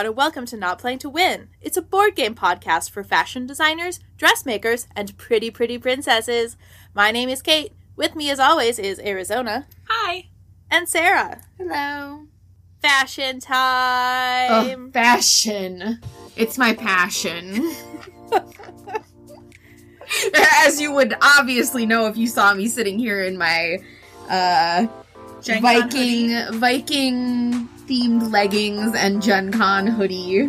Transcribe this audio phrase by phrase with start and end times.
[0.00, 1.50] everyone, and welcome to Not Playing to Win.
[1.60, 6.56] It's a board game podcast for fashion designers, dressmakers, and pretty, pretty princesses.
[6.94, 7.74] My name is Kate.
[7.96, 10.30] With me, as always, is Arizona Hi.
[10.70, 11.42] and Sarah.
[11.58, 12.22] Hello.
[12.80, 14.86] Fashion time.
[14.88, 16.00] Oh, fashion.
[16.34, 17.70] It's my passion.
[20.64, 23.76] As you would obviously know if you saw me sitting here in my
[24.30, 24.86] uh
[25.42, 30.48] Viking Viking themed leggings and Gen Con hoodie.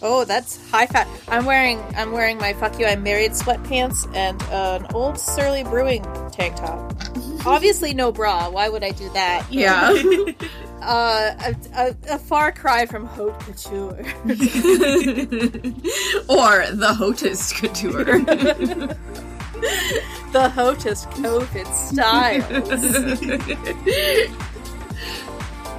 [0.00, 1.08] Oh, that's high fat.
[1.26, 6.04] I'm wearing I'm wearing my fuck you I'm married sweatpants and an old surly brewing
[6.30, 6.94] tank top.
[7.46, 8.48] Obviously no bra.
[8.48, 9.46] Why would I do that?
[9.50, 10.00] Yeah.
[10.80, 13.88] Uh, a, a, a far cry from haute couture.
[16.28, 18.04] or the hotest couture.
[20.32, 22.70] the hotest COVID styles.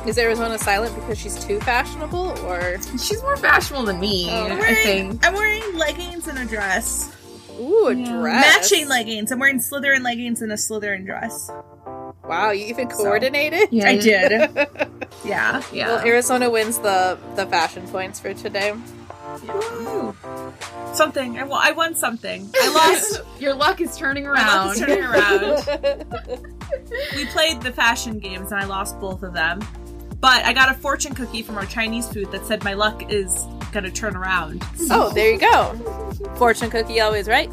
[0.05, 4.45] Is Arizona silent because she's too fashionable, or She's more fashionable than me, Oh.
[4.45, 4.75] I'm I wearing,
[5.09, 5.27] think.
[5.27, 7.11] I'm wearing leggings and a dress.
[7.59, 8.11] ooh, a Yeah.
[8.13, 8.55] dress?
[8.71, 9.31] Matching leggings.
[9.31, 11.51] I'm wearing Slytherin leggings and a Slytherin dress.
[12.27, 13.69] Wow, you even So- coordinated.
[13.71, 13.89] Yeah.
[13.89, 14.31] I did.
[15.25, 15.61] yeah.
[15.73, 15.87] Yeah.
[15.87, 18.73] Well, Arizona wins the the fashion points for today.
[19.47, 20.15] Woo.
[20.93, 21.37] Something.
[21.39, 22.49] I, I won something.
[22.55, 23.21] I lost.
[23.39, 24.71] Your luck is turning around.
[24.73, 25.65] is turning around.
[27.15, 29.59] we played the fashion games and I lost both of them.
[30.21, 33.45] But I got a fortune cookie from our Chinese food that said my luck is
[33.71, 34.65] gonna turn around.
[34.89, 35.73] oh, there you go.
[36.35, 37.49] Fortune cookie always right.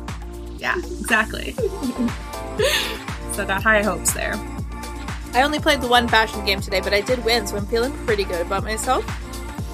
[0.59, 1.53] Yeah, exactly.
[1.53, 4.35] so I got high hopes there.
[5.35, 7.93] I only played the one fashion game today, but I did win, so I'm feeling
[8.07, 9.05] pretty good about myself.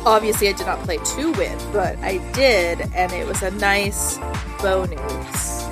[0.04, 4.18] Obviously, I did not play to win, but I did, and it was a nice
[4.60, 5.62] bonus.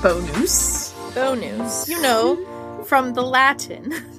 [0.00, 0.94] Bonus.
[1.12, 1.88] Bonus.
[1.88, 3.92] You know, from the Latin.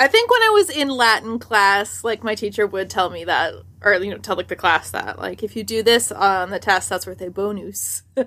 [0.00, 3.54] I think when I was in Latin class, like my teacher would tell me that,
[3.82, 6.58] or you know, tell like the class that, like if you do this on the
[6.58, 8.02] test, that's worth a bonus.
[8.16, 8.26] Okay,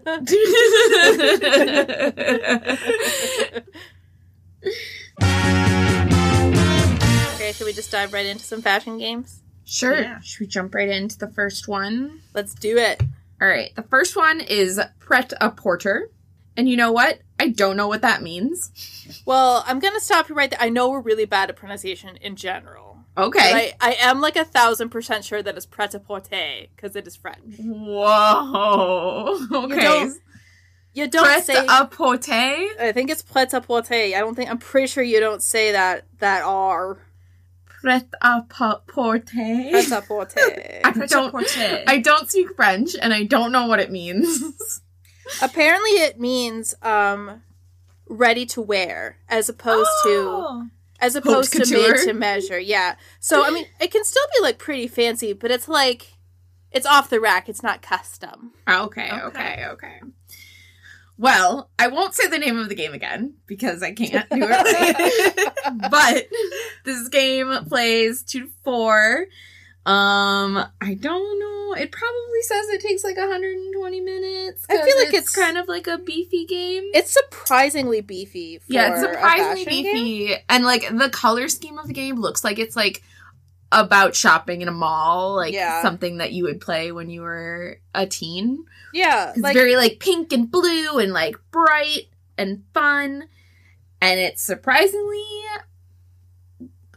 [7.53, 9.41] should we just dive right into some fashion games?
[9.65, 10.01] Sure.
[10.01, 10.19] Yeah.
[10.21, 12.21] Should we jump right into the first one?
[12.33, 13.01] Let's do it.
[13.41, 13.75] All right.
[13.75, 16.11] The first one is pret a porter.
[16.55, 17.19] And you know what?
[17.39, 18.71] I don't know what that means.
[19.25, 20.61] Well, I'm gonna stop you right there.
[20.61, 22.99] I know we're really bad at pronunciation in general.
[23.17, 23.73] Okay.
[23.81, 27.07] I, I am like a thousand percent sure that it's pret a porter because it
[27.07, 27.55] is French.
[27.57, 29.39] Whoa.
[29.51, 29.81] Okay.
[29.81, 30.17] don't
[30.93, 31.65] You don't Pret say.
[31.67, 32.31] a porter?
[32.33, 33.93] I think it's pret a porter.
[33.93, 34.49] I don't think.
[34.49, 36.99] I'm pretty sure you don't say that that R.
[37.81, 39.25] Pret a po- porter?
[39.33, 40.39] Pret a porter.
[40.85, 41.33] I don't.
[41.87, 44.81] I don't speak French and I don't know what it means.
[45.41, 47.41] Apparently, it means um,
[48.07, 50.67] ready to wear, as opposed to Oh.
[50.99, 51.93] as opposed to couture?
[51.95, 52.59] made to measure.
[52.59, 52.95] Yeah.
[53.19, 56.13] So I mean, it can still be like pretty fancy, but it's like
[56.71, 57.49] it's off the rack.
[57.49, 58.51] It's not custom.
[58.69, 59.21] Okay, Okay.
[59.21, 59.99] okay, okay.
[61.21, 65.53] Well, I won't say the name of the game again because I can't do it.
[65.91, 66.25] but
[66.83, 69.27] this game plays two to four.
[69.85, 71.75] Um, I don't know.
[71.79, 74.65] It probably says it takes like 120 minutes.
[74.67, 76.85] I feel like it's, it's- kind of like a beefy game.
[76.95, 78.57] It's surprisingly beefy.
[78.57, 79.93] For yeah, it's surprisingly fashion game.
[79.93, 83.03] beefy, and like the color scheme of the game looks like it's like
[83.71, 85.81] about shopping in a mall, like Yeah.
[85.81, 88.65] something that you would play when you were a teen.
[88.93, 93.25] Yeah, It's like very like pink and blue and like bright and fun.
[94.01, 95.23] And it's surprisingly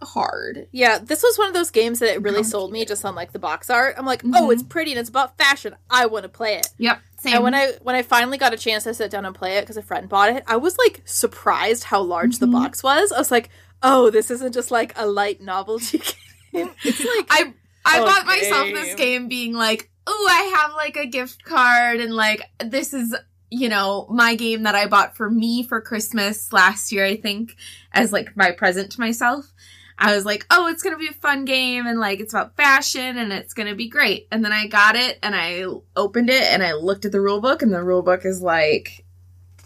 [0.03, 0.69] hard.
[0.71, 0.99] yeah.
[0.99, 3.39] This was one of those games that it really sold me just on like the
[3.39, 3.95] box art.
[3.97, 4.53] I'm like, oh, Mhm.
[4.53, 5.77] it's pretty and it's about fashion.
[5.89, 6.69] I want to play it.
[6.77, 7.01] Yep.
[7.21, 7.35] Same.
[7.37, 9.63] And when I when I finally got a chance to sit down and play it
[9.63, 12.53] because a friend bought it, I was like surprised how large the Mhm.
[12.53, 13.13] box was.
[13.13, 13.49] I was like,
[13.83, 16.15] oh, this isn't just like a light novelty game.
[16.85, 17.53] It's like I
[17.85, 22.15] I bought myself this game being like, oh, I have like a gift card and
[22.15, 23.15] like this is
[23.51, 27.57] you know my game that I bought for me for Christmas last year, I think,
[27.93, 29.53] as like my present to myself.
[29.97, 33.17] I was like, oh, it's gonna be a fun game and like it's about fashion
[33.17, 34.27] and it's gonna be great.
[34.31, 35.65] And then I got it and I
[35.97, 39.05] opened it and I looked at the rule book and the rule book is like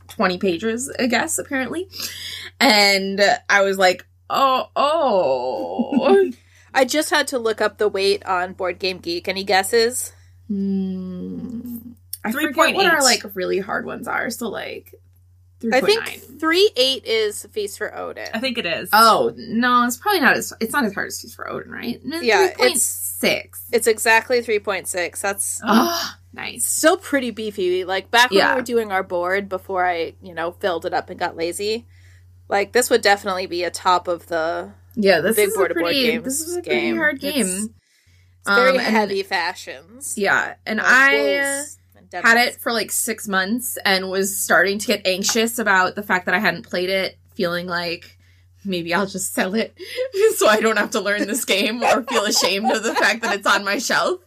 [0.09, 1.89] 20 pages, I guess, apparently.
[2.61, 6.33] And I was like, oh, oh.
[6.79, 9.29] I just had to look up the weight on Board Game Geek.
[9.29, 10.13] Any guesses?
[10.47, 11.79] Hmm.
[12.25, 14.31] I forget what our like really hard ones are.
[14.31, 14.95] So like,
[15.63, 15.85] I 3.9.
[15.87, 18.29] think three eight is Feast for Odin.
[18.33, 18.91] I think it is.
[18.93, 22.01] Oh no, it's probably not as it's not as hard as Feast for Odin, right?
[22.05, 23.59] No, Yeah, 3.6.
[23.73, 25.21] It's exactly three point six.
[25.21, 26.65] That's Oh, nice.
[26.65, 27.85] still pretty beefy.
[27.85, 28.55] Like back when Yeah.
[28.55, 31.87] we were doing our board before I, you know, filled it up and got lazy.
[32.49, 34.73] Like this would definitely be a top of the.
[34.95, 36.03] Yeah, this Big is board a board pretty.
[36.03, 36.73] games This is a game.
[36.81, 37.41] pretty hard game.
[37.41, 37.69] It's-
[38.41, 40.15] It's very Um, and- heavy fashions.
[40.17, 45.07] Yeah, and I and had it for like six months and was starting to get
[45.07, 48.17] anxious about the fact that I hadn't played it, feeling like
[48.65, 49.77] maybe I'll just sell it
[50.37, 53.35] so I don't have to learn this game or feel ashamed of the fact that
[53.35, 54.21] it's on my shelf.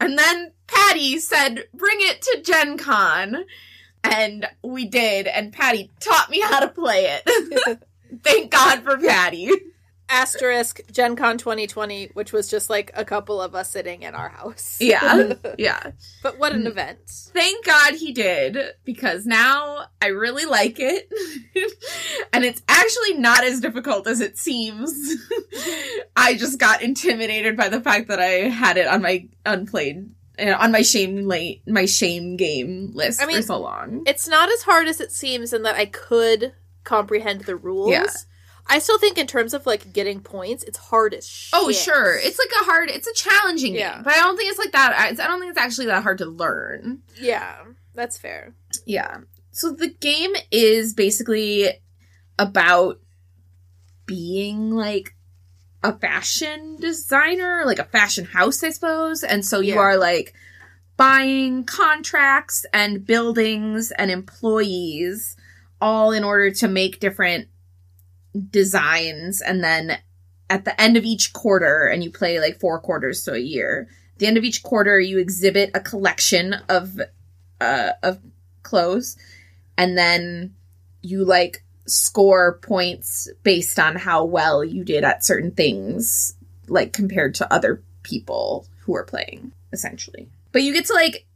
[0.00, 3.44] And then Patty said, bring it to Gen Con.
[4.02, 7.82] And we did, and Patty taught me how to play it.
[8.24, 9.50] Thank God for Patty.
[10.10, 14.28] Asterisk Gen Con 2020, which was just like a couple of us sitting in our
[14.28, 14.76] house.
[14.80, 15.92] Yeah, yeah.
[16.22, 16.56] but what Mm.
[16.56, 16.98] an event.
[17.32, 21.08] Thank God he did because now I really like it.
[22.32, 24.92] and it's actually not as difficult as it seems.
[26.16, 30.56] I just got intimidated by the fact that I had it on my unplayed uh,
[30.58, 34.02] on my shame late my shame game list I mean, for so long.
[34.06, 36.52] It's not as hard as it seems in that I could
[36.84, 37.90] comprehend the rules.
[37.92, 38.06] Yeah.
[38.66, 41.88] I still think in terms of like getting points, it's hard as oh, shit.
[41.88, 42.16] Oh, sure.
[42.18, 43.94] It's like a hard it's a challenging Yeah.
[43.96, 44.94] game, but I don't think it's like that.
[44.96, 47.02] I I don't think it's actually that hard to learn.
[47.20, 47.56] yeah,
[47.94, 48.54] that's fair.
[48.86, 49.18] Yeah.
[49.52, 51.68] So the game is basically
[52.38, 53.00] about
[54.06, 55.14] being like
[55.82, 59.22] a fashion designer, like a fashion house, I suppose.
[59.22, 59.80] And so you Yeah.
[59.80, 60.34] are like
[60.96, 65.36] buying contracts and buildings and employees
[65.80, 67.48] all in order to make different
[68.50, 69.98] designs and then
[70.48, 73.88] at the end of each quarter and you play like four quarters so a year
[74.14, 77.00] at the end of each quarter you exhibit a collection of
[77.60, 78.18] uh of
[78.62, 79.16] clothes
[79.76, 80.54] and then
[81.02, 86.36] you like score points based on how well you did at certain things
[86.68, 90.28] like compared to other people who are playing essentially.
[90.52, 91.26] But you get to like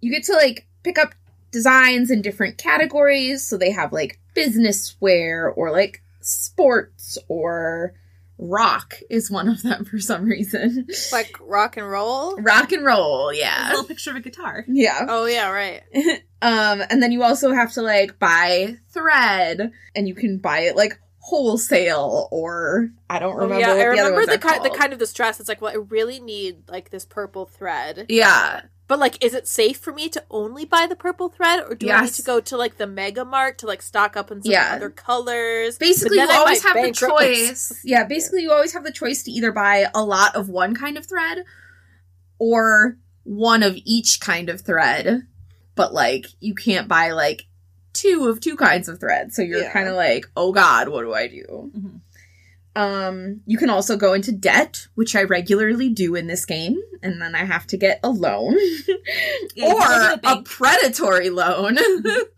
[0.00, 1.14] you get to like pick up
[1.50, 7.94] designs in different categories so they have like business wear or like sports or
[8.38, 12.36] rock is one of them for some reason Like rock and roll.
[12.38, 14.64] rock and roll A yeah little picture of a guitar.
[14.68, 15.82] yeah Oh yeah, right.
[16.42, 20.76] um, and then you also have to like buy thread, and you can buy it
[20.76, 23.60] like wholesale or I don't Oh, remember.
[23.60, 25.38] yeah, I the remember the are kind the kind of the stress.
[25.38, 28.06] It's like, well, I really need like this purple thread.
[28.08, 31.74] Yeah, But like, is it safe for me to only buy the purple thread, or
[31.74, 34.42] do I need to go to like the Mega Mart to like stock up on
[34.42, 34.72] some Yeah.
[34.76, 35.78] other colors?
[35.78, 37.80] basically you I always have the choice.
[37.84, 40.96] Yeah, basically you always have the choice to either buy a lot of one kind
[40.96, 41.44] of thread
[42.38, 45.26] or one of each kind of thread.
[45.74, 47.44] But like you can't buy like
[47.92, 49.32] two of two kinds of thread.
[49.32, 49.72] So you're Yeah.
[49.72, 52.00] kind of like, "Oh god, what do I do?" Mhm.
[52.76, 57.20] Um, you can also go into debt, which I regularly do in this game, and
[57.20, 58.56] then I have to get a loan
[59.56, 61.78] Yeah, or go to the a predatory loan.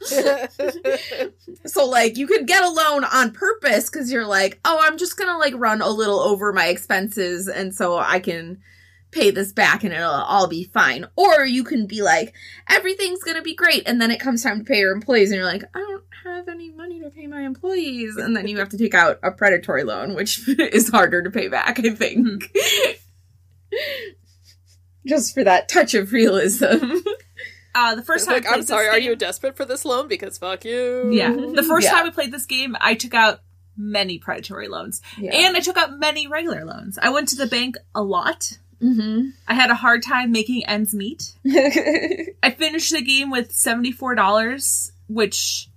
[1.66, 5.16] so like you could get a loan on purpose because you're like, oh, I'm just
[5.18, 8.58] gonna like run a little over my expenses, and so I can
[9.12, 11.06] pay this back and it'll all be fine.
[11.14, 12.34] Or you can be like,
[12.68, 15.46] everything's gonna be great, and then it comes time to pay your employees, and you're
[15.46, 18.78] like, I don't have any money to pay my employees, and then you have to
[18.78, 22.50] take out a predatory loan, which is harder to pay back, I think.
[25.06, 26.66] Just for that touch of realism.
[27.74, 29.64] Uh, the first time like, I played I'm sorry, this are game, you desperate for
[29.64, 30.06] this loan?
[30.06, 31.10] Because fuck you.
[31.10, 31.92] Yeah, the first Yeah.
[31.92, 33.40] time I played this game, I took out
[33.78, 36.98] many predatory loans, and I took out many regular loans.
[37.00, 38.58] I went to the bank a lot.
[38.82, 39.28] Mm-hmm.
[39.48, 41.32] I had a hard time making ends meet.
[41.46, 45.68] I finished the game with seventy four dollars, which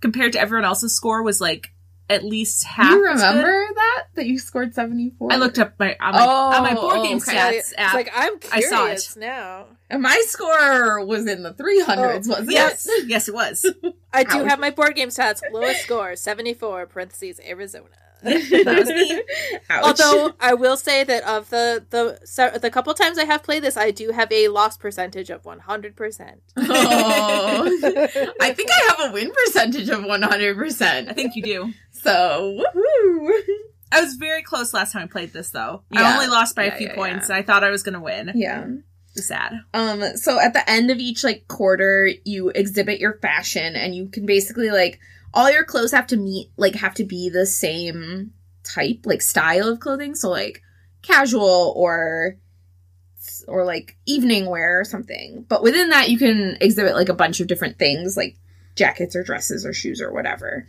[0.00, 1.72] compared to everyone else's score was like
[2.08, 2.92] at least half.
[2.92, 3.28] you as good.
[3.28, 6.98] remember that that you scored 74 I looked up my on my, on my board
[6.98, 7.34] Oh, game okay.
[7.34, 7.94] Yeah, stats it's app.
[7.94, 9.20] like I'm I saw curious it.
[9.20, 9.66] now.
[9.90, 13.66] and my score was in the 300s Oh, wasn't yes, it yes, it was.
[14.12, 15.40] I do have my board game stats.
[15.50, 17.86] Lowest score, 74, parentheses, Arizona.
[18.26, 19.22] That was me.
[19.70, 23.62] Although I will say that of the the se- the couple times I have played
[23.62, 26.34] this, I do have a loss percentage of 100%.
[26.58, 28.32] Oh.
[28.40, 31.08] I think I have a win percentage of 100%.
[31.08, 31.72] I think you do.
[31.92, 33.30] So, woohoo.
[33.92, 35.82] I was very close last time I played this, though.
[35.92, 37.28] I only lost by Yeah, a few yeah, points.
[37.28, 37.36] yeah.
[37.36, 38.32] I thought I was going to win.
[38.34, 38.66] Yeah.
[39.14, 39.52] Sad.
[39.72, 44.08] Um, so at the end of each like quarter, you exhibit your fashion and you
[44.08, 44.98] can basically like
[45.36, 48.32] all your clothes have to meet like have to be the same
[48.64, 50.14] type, like style of clothing.
[50.14, 50.62] So like
[51.02, 52.38] casual or
[53.46, 55.44] or like evening wear or something.
[55.46, 58.36] But within that you can exhibit like a bunch of different things like
[58.76, 60.66] jackets or dresses or shoes or whatever.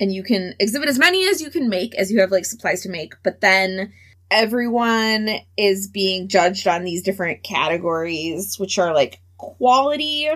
[0.00, 2.82] And you can exhibit as many as you can make as you have like supplies
[2.82, 3.92] to make, but then
[4.32, 10.28] everyone is being judged on these different categories, which are like quality,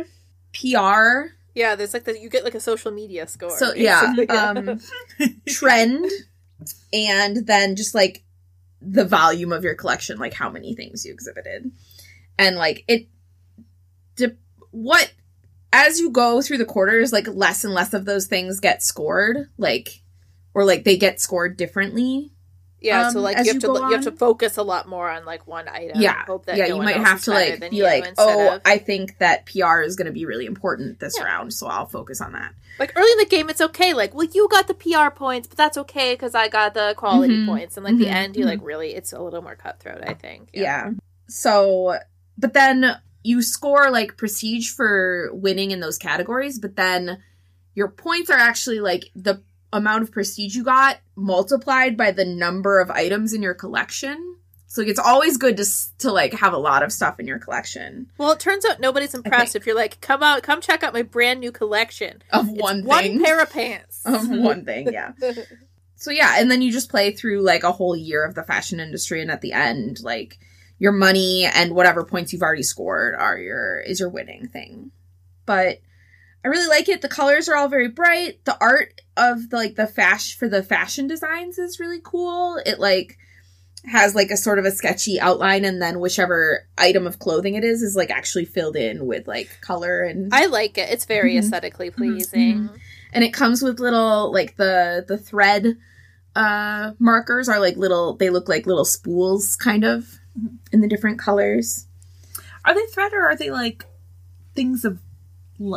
[0.52, 3.56] PR Yeah, there's like the you get like a social media score.
[3.56, 4.36] So yeah, basically.
[4.36, 4.78] um,
[5.48, 6.04] trend,
[6.92, 8.22] and then just like
[8.82, 11.72] the volume of your collection, like how many things you exhibited,
[12.38, 13.08] and like it.
[14.16, 14.36] De-
[14.70, 15.10] what
[15.72, 19.48] as you go through the quarters, like less and less of those things get scored,
[19.56, 20.02] like
[20.52, 22.32] or like they get scored differently.
[22.80, 23.10] Yeah.
[23.10, 25.10] so um, like you have you to go you have to focus a lot more
[25.10, 26.00] on like one item.
[26.00, 26.66] yeah, hope that yeah.
[26.68, 29.96] no you might have to like be like, oh, of- I think that PR is
[29.96, 31.24] going to be really important this Yeah.
[31.24, 32.52] round, so I'll focus on that.
[32.78, 33.94] like early in the game, it's okay.
[33.94, 37.34] Like, well, you got the PR points, but that's okay because I got the quality
[37.36, 37.46] Mhm.
[37.46, 37.76] points.
[37.76, 38.12] And like the Mhm.
[38.12, 40.02] end, you like really, it's a little more cutthroat.
[40.06, 40.50] I think.
[40.52, 40.90] Yeah.
[41.28, 41.98] So,
[42.38, 47.22] but then you score like prestige for winning in those categories, but then
[47.74, 49.42] your points are actually like the
[49.76, 54.36] amount of prestige you got multiplied by the number of items in your collection.
[54.68, 55.64] So it's always good to
[55.98, 59.14] to like have a lot of stuff in your collection Well, it turns out nobody's
[59.14, 62.22] impressed if you're like, come out, come check out my brand new collection.
[62.30, 64.02] of It's one one pair of pants.
[64.04, 65.12] of one thing, yeah.
[65.98, 68.80] So yeah, and then you just play through like a whole year of the fashion
[68.80, 70.38] industry, and at the end, like
[70.78, 74.90] your money and whatever points you've already scored are your is your winning thing.
[75.46, 75.80] But
[76.46, 77.02] I really like it.
[77.02, 78.44] The colors are all very bright.
[78.44, 82.60] The art of the, like the fashion for the fashion designs is really cool.
[82.64, 83.18] It like
[83.84, 87.64] has like a sort of a sketchy outline, and then whichever item of clothing it
[87.64, 90.88] is is like actually filled in with like color and I like it.
[90.88, 91.38] It's very Mhm.
[91.40, 92.70] aesthetically pleasing.
[93.12, 95.76] and it comes with little like the the thread
[96.36, 100.58] uh markers are like little they look like little spools kind of Mhm.
[100.72, 101.86] in the different colors
[102.64, 103.84] Are they thread or are they like
[104.54, 105.00] things of l-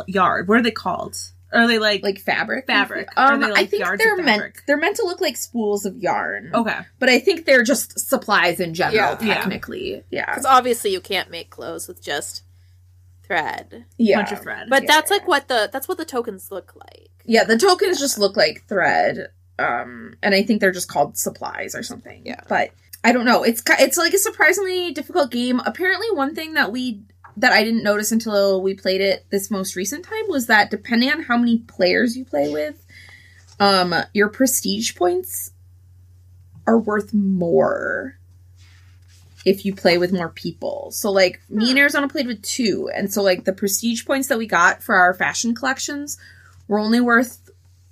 [0.06, 0.48] yard?
[0.48, 1.16] What are they called?
[1.52, 3.08] Are they like, like fabric Fabric.
[3.16, 5.84] Are um they, i like, think yards they're meant they're meant to look like spools
[5.84, 6.78] of yarn okay?
[7.00, 9.18] but i think they're just supplies in general Yeah.
[9.20, 9.34] Yeah.
[9.34, 12.44] technically yeah Because obviously you can't make clothes with just
[13.24, 13.84] thread.
[13.98, 14.68] yeah Bunch of thread.
[14.70, 14.86] But Yeah.
[14.88, 17.10] that's like what the that's what the tokens look like.
[17.24, 21.74] yeah the tokens just look like thread um and i think they're just called supplies
[21.74, 22.42] or something Yeah.
[22.48, 22.70] but
[23.04, 27.02] i don't know it's it's like a surprisingly difficult game apparently one thing that we
[27.36, 31.10] that i didn't notice until we played it this most recent time was that depending
[31.10, 32.84] on how many players you play with
[33.58, 35.52] um your prestige points
[36.66, 38.16] are worth more
[39.44, 40.90] if you play with more people.
[40.92, 44.38] So like me and Arizona played with two, and so like the prestige points that
[44.38, 46.18] we got for our fashion collections
[46.68, 47.50] were only worth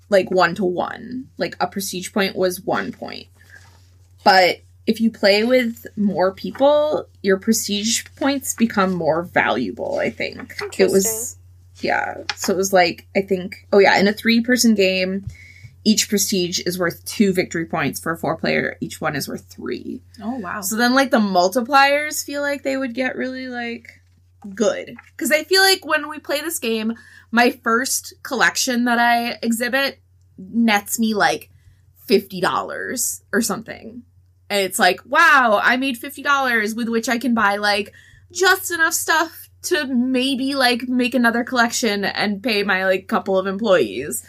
[0.08, 1.28] like one to one.
[1.36, 3.26] Like a prestige point was one point.
[4.24, 10.56] But if you play with more people, your prestige points become more valuable, I think.
[10.78, 11.36] It was
[11.80, 12.24] yeah.
[12.34, 15.26] So it was like I think oh yeah, in a three person game,
[15.84, 19.44] each prestige is worth two victory points for a four player, each one is worth
[19.44, 20.02] three.
[20.22, 20.60] Oh wow.
[20.60, 24.00] So then, like, the multipliers feel like they would get really, like,
[24.54, 24.96] good.
[25.12, 26.94] Because I feel like when we play this game,
[27.30, 30.00] my first collection that I exhibit
[30.36, 31.50] nets me, like,
[32.06, 34.02] $50 or something.
[34.50, 37.92] And it's like, wow, I made $50 with which I can buy, like,
[38.32, 43.46] just enough stuff to maybe, like, make another collection and pay my, like, couple of
[43.46, 44.24] employees.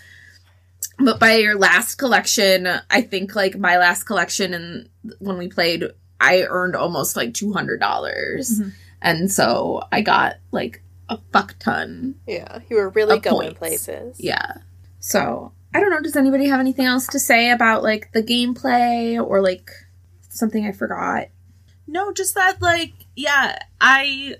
[0.97, 5.85] But by your last collection, I think like my last collection and when we played,
[6.19, 8.71] I earned almost like two hundred dollars, Mhm.
[9.01, 12.15] and so I got like a fuck ton.
[12.27, 13.85] Yeah, you were really going points.
[13.85, 14.17] places.
[14.19, 14.55] Yeah.
[14.99, 16.01] So I don't know.
[16.01, 19.71] Does anybody have anything else to say about like the gameplay or like
[20.29, 21.27] something I forgot?
[21.87, 24.35] No, just that like yeah, I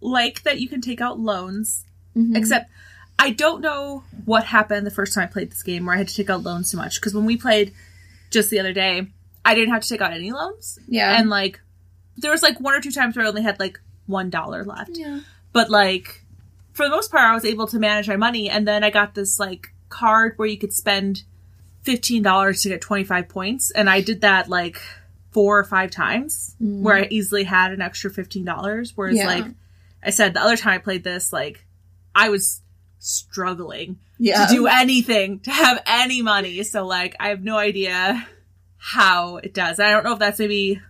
[0.00, 1.84] like that you can take out loans.
[2.16, 2.36] Mhm.
[2.36, 2.70] Except
[3.18, 6.08] I don't know what happened the first time I played this game where I had
[6.08, 7.00] to take out loans too much.
[7.00, 7.72] Because when we played
[8.30, 9.06] just the other day,
[9.44, 10.78] I didn't have to take out any loans.
[10.88, 11.60] yeah, And like
[12.16, 14.90] there was like one or two times where I only had like one dollar left.
[14.94, 15.20] yeah,
[15.52, 16.22] But like
[16.72, 19.14] for the most part I was able to manage my money and then I got
[19.14, 21.22] this like card where you could spend
[21.82, 24.78] fifteen dollars to get twenty five points and I did that like
[25.36, 26.80] four or five times Mm.
[26.80, 28.92] where I easily had an extra fifteen dollars.
[28.96, 29.26] Whereas Yeah.
[29.26, 29.44] like
[30.02, 31.66] I said the other time I played this, like
[32.14, 32.62] I was
[32.98, 34.46] struggling yeah.
[34.46, 36.62] to do anything, to have any money.
[36.62, 38.26] So like I have no idea
[38.78, 39.78] how it does.
[39.78, 40.80] I don't know if that's maybe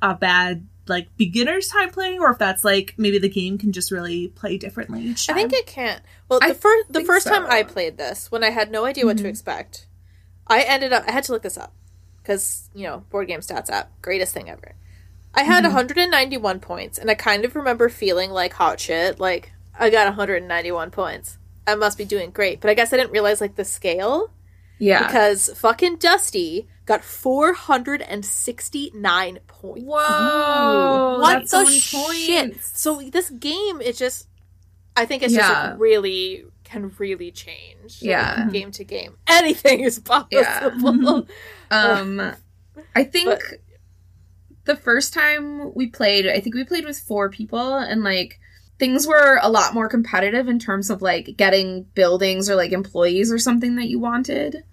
[0.00, 3.90] a bad like beginner's time playing or if that's like maybe the game can just
[3.90, 6.02] really play differently each I think it can't.
[6.28, 7.46] Well, I the first the think first time.
[7.48, 9.28] I played this, when I had no idea what to Mhm.
[9.30, 9.88] expect,
[10.46, 11.74] I ended up I had to look this up
[12.24, 14.74] because you know board game stats app greatest thing ever.
[15.36, 15.74] I had Mhm.
[15.74, 19.20] 191 points, and I kind of remember feeling like hot shit.
[19.20, 21.38] Like I got 191 points.
[21.66, 24.30] I must be doing great, but I guess I didn't realize like the scale
[24.78, 25.06] yeah.
[25.06, 29.86] because fucking Dusty got 469 points.
[29.86, 31.18] Whoa!
[31.20, 32.50] what that's so the shit?
[32.50, 32.80] points.
[32.80, 34.28] So this game is just,
[34.96, 35.40] I think it's Yeah.
[35.48, 37.98] just like really can really change.
[38.00, 38.44] Yeah.
[38.44, 41.26] like, game to game, anything is possible.
[41.70, 42.20] Um,
[42.94, 43.42] I think But-
[44.64, 48.38] the first time we played, I think we played with four people, and like
[48.78, 53.30] things were a lot more competitive in terms of like getting buildings or like employees
[53.32, 54.64] or something that you wanted.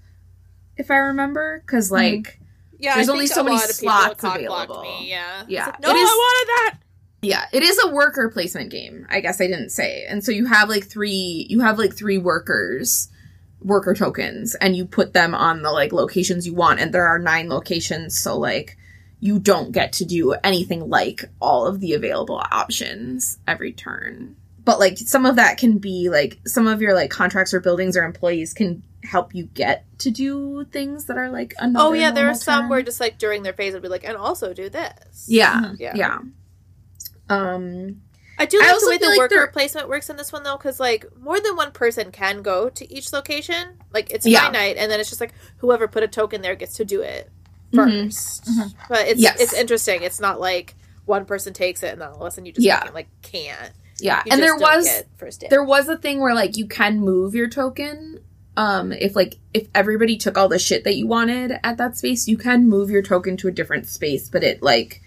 [0.77, 2.39] If I remember, because like
[2.79, 4.81] yeah, There's I only think so a many lot of slots cockblocked available.
[4.81, 5.59] Me, yeah, Yeah.
[5.59, 6.77] It's like, no, It is- I wanted that.
[7.21, 9.05] Yeah, it is a worker placement game.
[9.09, 12.17] I guess I didn't say, and so you have like three, you have like three
[12.17, 13.09] workers.
[13.63, 17.19] worker tokens and you put them on the like locations you want and there are
[17.19, 18.75] nine locations so like
[19.19, 24.35] you don't get to do anything like all of the available options every turn
[24.65, 27.95] but like some of that can be like some of your like contracts or buildings
[27.95, 32.09] or employees can help you get to do things that are like another Oh yeah,
[32.09, 32.69] there are some turn.
[32.69, 35.25] where just like during their phase it'd be like, and also do this.
[35.27, 35.75] yeah Mhm.
[35.79, 35.93] Yeah.
[35.95, 36.17] yeah
[37.31, 38.01] um
[38.39, 40.43] I do I like the way the like worker there- placement works in this one
[40.43, 43.77] though, because like more than one person can go to each location.
[43.93, 44.45] Like it's Yeah.
[44.45, 47.29] finite, and then it's just like whoever put a token there gets to do it
[47.73, 48.05] Mhm.
[48.07, 48.73] 1st Mhm.
[48.89, 49.39] But it's Yes.
[49.39, 50.01] it's interesting.
[50.03, 52.65] It's not like one person takes it and then all of a sudden you just
[52.65, 52.89] Yeah.
[52.93, 53.71] like can't.
[53.99, 57.35] yeah You and there was first there was a thing where like you can move
[57.35, 58.19] your token
[58.57, 62.27] um if like if everybody took all the shit that you wanted at that space
[62.27, 65.00] you can move your token to a different space but it like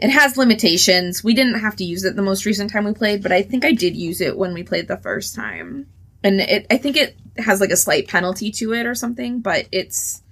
[0.00, 3.22] it has limitations we didn't have to use it the most recent time we played
[3.22, 5.86] but i think i did use it when we played the first time
[6.22, 9.66] and it i think it has like a slight penalty to it or something but
[9.72, 10.22] it's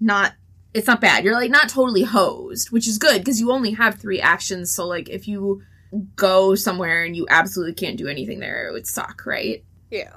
[0.00, 0.34] not
[0.74, 3.96] it's not bad you're like not totally hosed which is good because you only have
[3.96, 5.62] three actions so like if you
[6.16, 9.64] go somewhere and you absolutely can't do anything there, it would suck, right?
[9.90, 10.12] yeah.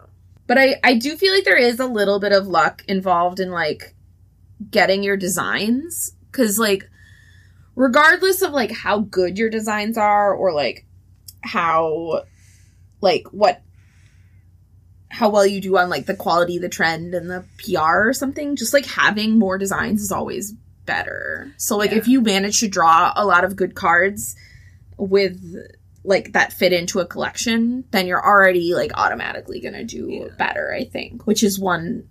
[0.48, 3.52] But I, I do feel like there is a little bit of luck involved in
[3.52, 3.96] like
[4.70, 6.14] getting your designs.
[6.34, 6.90] Cause like,
[7.82, 10.86] regardless of like how good your designs are or like
[11.44, 12.22] how,
[13.02, 13.64] like what,
[15.10, 18.56] how well you do on like the quality, the trend, and the PR or something,
[18.56, 20.54] just like having more designs is always
[20.86, 21.52] better.
[21.58, 21.98] So like Yeah.
[21.98, 24.36] if you manage to draw a lot of good cards
[24.98, 25.42] with
[26.04, 30.28] like that fit into a collection, then you're already like automatically gonna do Yeah.
[30.38, 31.26] better, I think.
[31.26, 32.08] Which is one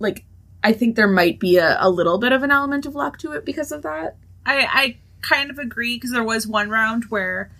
[0.00, 0.24] like
[0.64, 3.32] I think there might be a, a little bit of an element of luck to
[3.32, 4.16] it because of that.
[4.46, 7.50] I, I kind of agree because there was one round where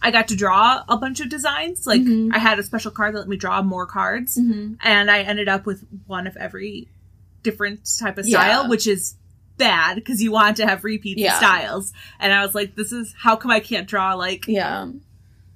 [0.00, 1.86] I got to draw a bunch of designs.
[1.86, 2.30] Like Mhm.
[2.34, 4.74] I had a special card that let me draw more cards, Mm-hmm.
[4.80, 6.88] and I ended up with one of every
[7.44, 8.38] different type of Yeah.
[8.40, 9.14] style, which is
[9.58, 11.36] bad because you want to have repeat Yeah.
[11.38, 11.92] styles.
[12.18, 14.88] And I was like, this is how come I can't draw like Yeah.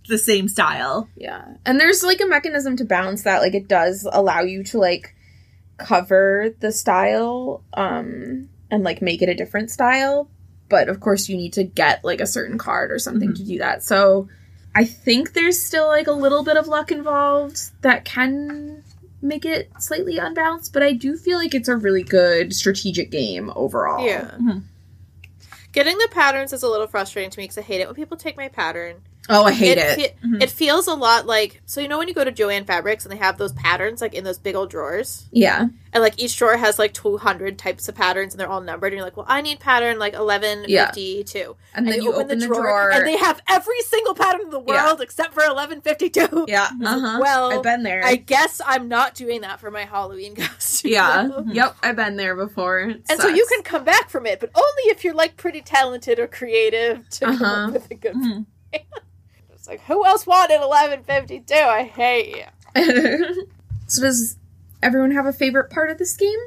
[0.09, 1.09] the same style?
[1.16, 1.44] Yeah.
[1.64, 3.40] And there's like a mechanism to balance that.
[3.40, 5.14] Like it does allow you to like
[5.79, 10.29] cover the style um and like make it a different style,
[10.68, 13.37] but of course you need to get like a certain card or something Mhm.
[13.37, 13.83] to do that.
[13.83, 14.29] So
[14.74, 18.83] I think there's still like a little bit of luck involved that can
[19.22, 23.50] make it slightly unbalanced, but I do feel like it's a really good strategic game
[23.57, 24.05] overall.
[24.07, 24.33] Yeah.
[24.38, 24.62] Mhm.
[25.72, 28.16] Getting the patterns is a little frustrating to me because I hate it when people
[28.16, 28.96] take my pattern.
[29.28, 29.96] Oh, I hate it.
[29.96, 30.42] fe- Mhm.
[30.42, 33.12] it feels a lot like so you know when you go to Jo-Ann Fabrics and
[33.12, 35.66] they have those patterns like in those big old drawers yeah.
[35.92, 38.98] and like each drawer has like 200 types of patterns and they're all numbered and
[38.98, 43.06] you're like well I need pattern like 1152 And then you open, the, drawer, and
[43.06, 44.84] they have every single pattern in the Yeah.
[44.86, 46.68] world except for 1152 Yeah.
[46.84, 47.18] Uh-huh.
[47.20, 48.02] well, I've been there.
[48.04, 51.28] I guess I'm not doing that for my Halloween costume yeah.
[51.46, 52.80] Yep, I've been there before.
[52.80, 55.62] It and so you can come back from it but only if you're like pretty
[55.62, 57.66] talented or creative to come Uh-huh.
[57.66, 58.46] up with a good Mhm.
[59.66, 61.52] It's like, who else wanted 1152?
[61.55, 63.46] I hate you.
[63.88, 64.37] so does
[64.81, 66.38] everyone have a favorite part of this game?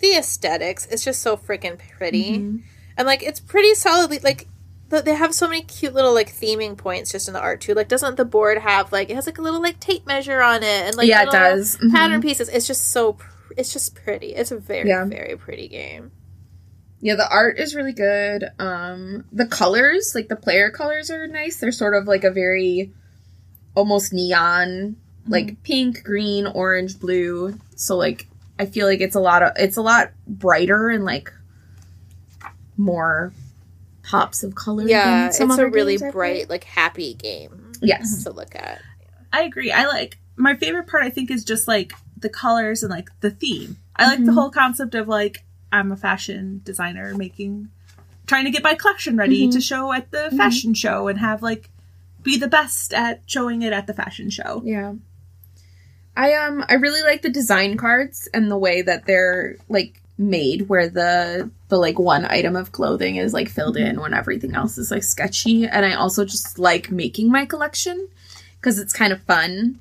[0.00, 2.38] The aesthetics, it's just so freaking pretty.
[2.38, 2.62] Mhm.
[2.98, 4.48] And, like, it's pretty solidly, like,
[4.88, 7.74] they have so many cute little, like, theming points just in the art, too.
[7.74, 10.64] Like, doesn't the board have, like, it has, like, a little, like, tape measure on
[10.64, 11.76] it and, like, yeah, it does.
[11.76, 11.92] Mhm.
[11.92, 12.48] Pattern pieces.
[12.48, 14.34] It's just so, pr- it's just pretty.
[14.34, 15.04] It's a very, Yeah.
[15.04, 16.10] very pretty game.
[17.00, 18.48] Yeah, the art is really good.
[18.58, 21.56] Um, the colors, like the player colors, are nice.
[21.58, 22.90] They're sort of like a very
[23.74, 24.96] almost neon,
[25.28, 27.58] like pink, green, orange, blue.
[27.76, 28.26] So like
[28.58, 31.30] I feel like it's a lot of it's a lot brighter and like
[32.76, 33.32] more
[34.02, 34.86] pops of color.
[34.86, 38.24] Yeah, than it's some a really games bright, like, happy game Yes.
[38.24, 38.80] to look at.
[39.32, 39.70] I agree.
[39.70, 41.02] I like my favorite part.
[41.02, 43.76] I think is just like the colors and like the theme.
[43.96, 44.34] I like the Mhm.
[44.34, 47.68] whole concept of like I'm a fashion designer making,
[48.26, 49.52] trying to get my collection ready Mhm.
[49.52, 50.36] to show at the Mhm.
[50.36, 51.70] fashion show and have like
[52.22, 54.62] be the best at showing it at the fashion show.
[54.64, 54.94] Yeah.
[56.16, 60.68] I um I really like the design cards and the way that they're like made
[60.68, 64.78] where the the like one item of clothing is like filled in when everything else
[64.78, 68.08] is like sketchy and I also just like making my collection
[68.62, 69.78] cuz it's kind of fun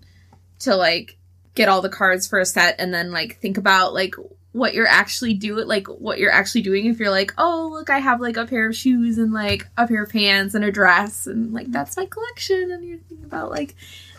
[0.59, 1.15] to like
[1.55, 4.15] get all the cards for a set and then like think about like
[4.55, 7.99] what you're actually doing like what you're actually doing if you're like oh look i
[7.99, 11.27] have like a pair of shoes and like a pair of pants and a dress
[11.27, 13.75] and like that's my collection and you're thinking about like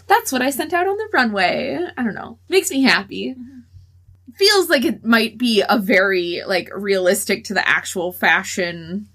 [0.06, 1.78] that's what i sent out on the runway.
[1.96, 2.38] I don't know.
[2.48, 3.30] Makes me happy.
[3.30, 3.60] Mm-hmm.
[4.34, 9.08] Feels like it might be a very like realistic to the actual fashion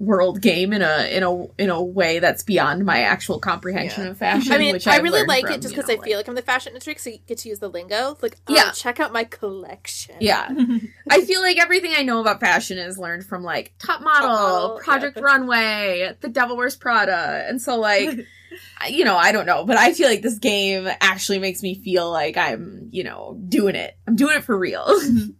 [0.00, 4.10] world game in a in a in a way that's beyond my actual comprehension Yeah.
[4.10, 4.50] of fashion.
[4.50, 6.16] I mean, which I I've really like from, it just you because know, I feel
[6.16, 8.16] like I'm the fashion industry, so you get to use the lingo.
[8.22, 8.70] Like, oh, Yeah.
[8.70, 10.16] check out my collection.
[10.20, 10.48] Yeah.
[11.10, 14.80] I feel like everything I know about fashion is learned from like Top Model, Model,
[14.82, 15.22] Project yeah.
[15.22, 17.44] Runway, The Devil Wears Prada.
[17.46, 18.26] And so like
[18.88, 22.10] you know, I don't know, but I feel like this game actually makes me feel
[22.10, 23.96] like I'm, you know, doing it.
[24.08, 24.86] I'm doing it for real.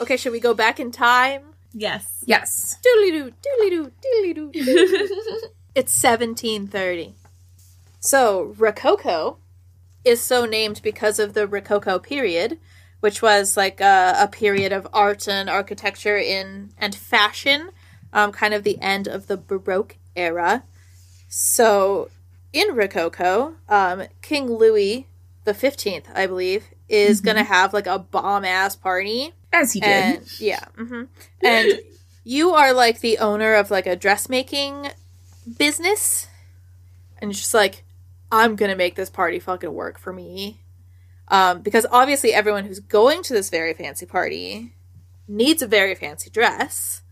[0.00, 1.42] Okay, should we go back in time?
[1.74, 2.24] yes.
[2.26, 2.76] yes.
[2.84, 4.50] Doodly doo, doodly doo, doodly doo.
[5.74, 7.14] It's 1730.
[7.98, 9.38] So, Rococo
[10.04, 12.58] is so named because of the Rococo period,
[13.00, 17.70] which was like a, a period of art and architecture in and fashion,
[18.12, 20.64] um, kind of the end of the Baroque era.
[21.28, 22.10] So,
[22.52, 25.06] in Rococo, um, King Louis
[25.44, 29.32] the Fifteenth, I believe, is gonna have like a bomb ass party.
[29.52, 29.90] As he did.
[29.90, 31.04] And yeah, hmm
[31.42, 31.80] and
[32.24, 34.90] you are like the owner of like a dressmaking
[35.58, 36.28] business,
[37.18, 37.84] and you're just like,
[38.30, 40.60] I'm gonna make this party fucking work for me,
[41.28, 44.74] um, because obviously everyone who's going to this very fancy party
[45.28, 47.02] needs a very fancy dress.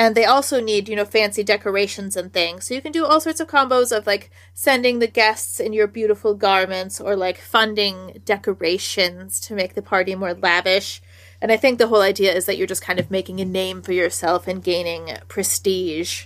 [0.00, 2.66] And they also need, you know, fancy decorations and things.
[2.66, 5.88] So you can do all sorts of combos of like sending the guests in your
[5.88, 11.02] beautiful garments or like funding decorations to make the party more lavish.
[11.40, 13.82] And I think the whole idea is that you're just kind of making a name
[13.82, 16.24] for yourself and gaining prestige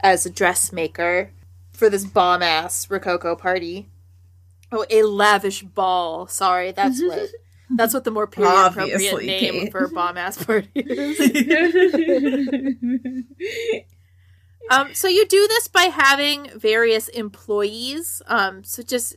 [0.00, 1.30] as a dressmaker
[1.72, 3.88] for this bomb ass Rococo party.
[4.72, 6.26] Oh, a lavish ball.
[6.26, 7.30] Sorry, that's what
[7.76, 9.72] that's what the more period appropriate Obviously, name Kate.
[9.72, 11.18] for a bomb ass party is.
[14.70, 18.20] Um, so you do this by having various employees.
[18.26, 19.16] Um, so just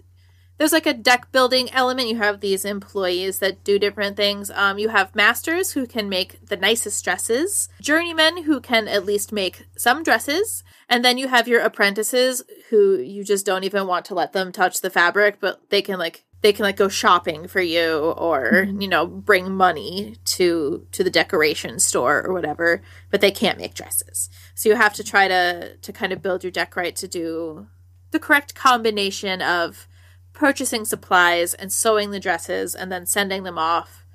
[0.62, 2.08] there's like a deck building element.
[2.08, 4.52] You have these employees that do different things.
[4.52, 9.32] Um, you have masters who can make the nicest dresses, journeymen who can at least
[9.32, 14.06] make some dresses, and then you have your apprentices who you just don't even want
[14.06, 17.48] to let them touch the fabric, but they can like they can like go shopping
[17.48, 23.22] for you or you know bring money to to the decoration store or whatever but
[23.22, 26.50] they can't make dresses so you have to try to to kind of build your
[26.50, 27.68] deck right to do
[28.10, 29.88] the correct combination of
[30.34, 34.06] purchasing supplies and sewing the dresses and then sending them off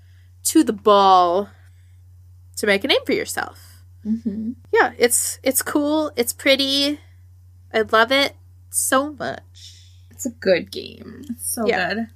[0.44, 1.48] to the ball
[2.56, 4.52] to make a name for yourself mm-hmm.
[4.72, 6.98] yeah it's it's cool it's pretty
[7.72, 8.34] i love it
[8.70, 9.74] so much
[10.10, 11.24] It's a good game.
[11.38, 11.92] So Yeah.
[11.92, 12.06] good.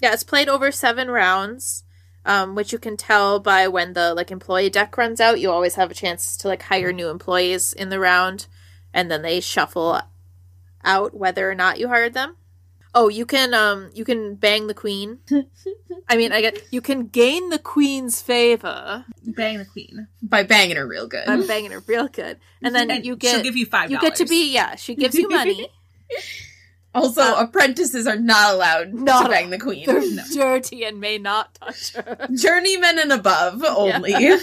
[0.00, 1.84] Yeah, it's played over seven rounds,
[2.24, 5.38] um, which you can tell by when the like employee deck runs out.
[5.40, 8.46] You always have a chance to like hire new employees in the round,
[8.92, 10.00] and then they shuffle
[10.84, 12.36] out whether or not you hired them.
[12.94, 15.18] Oh, you can um you can bang the queen.
[16.08, 19.04] I mean, I get you can gain the queen's favor.
[19.24, 20.08] Bang the queen.
[20.22, 21.28] By banging her real good.
[21.28, 23.90] I'm banging her real good, and then And you get she'll give you five.
[23.90, 24.74] you get to be yeah.
[24.76, 25.68] She gives you money.
[26.94, 29.84] also, Uh, apprentices are not allowed not to bang the queen.
[29.86, 32.26] They're dirty and may not touch her.
[32.34, 34.14] Journeymen and above only.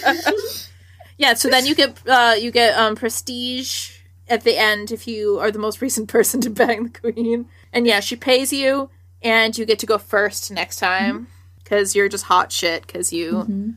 [1.18, 3.92] Yeah, so then you get uh, you get um, prestige
[4.28, 7.48] at the end if you are the most recent person to bang the queen.
[7.72, 8.90] And yeah, she pays you,
[9.22, 11.24] and you get to go first next time mm-hmm.
[11.62, 13.70] because you're just hot shit because you mm-hmm.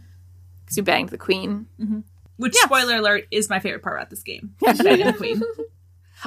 [0.61, 1.67] because you banged the queen.
[1.79, 1.99] Mm-hmm.
[2.37, 2.65] Which Yeah.
[2.65, 4.55] spoiler alert is my favorite part about this game.
[4.61, 5.41] The queen.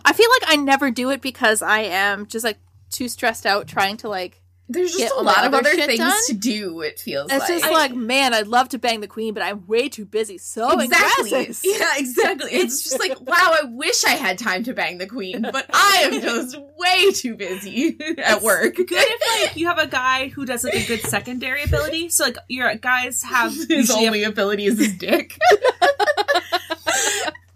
[0.05, 2.59] I feel like I never do it because I am just like
[2.91, 4.42] too stressed out trying to like.
[4.69, 6.17] There's just a lot of other other things done?
[6.29, 6.81] to do.
[6.81, 9.43] It feels like It's like just like, man, I'd love to bang the queen, but
[9.43, 11.31] I'm way too busy So exactly.
[11.31, 11.63] dresses.
[11.65, 12.51] Yeah, exactly.
[12.63, 16.05] It's just like, wow, I wish I had time to bang the queen, but I
[16.07, 18.77] am just way too busy at work.
[18.77, 22.09] Good if like you have a guy who does like a good secondary ability.
[22.09, 25.39] So like your guys have His only ability is his dick.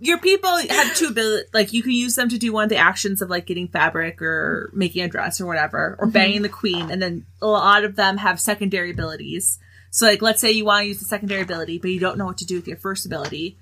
[0.07, 1.49] Your people have two abilities.
[1.53, 4.23] Like you can use them to do one of the actions of like getting fabric
[4.23, 6.13] or making a dress or whatever, or mm-hmm.
[6.13, 6.91] banging the queen.
[6.91, 9.59] And then a lot of them have secondary abilities.
[9.91, 12.27] So like, let's say you want to use the secondary ability, but you don't know
[12.27, 13.57] what to do with your first ability.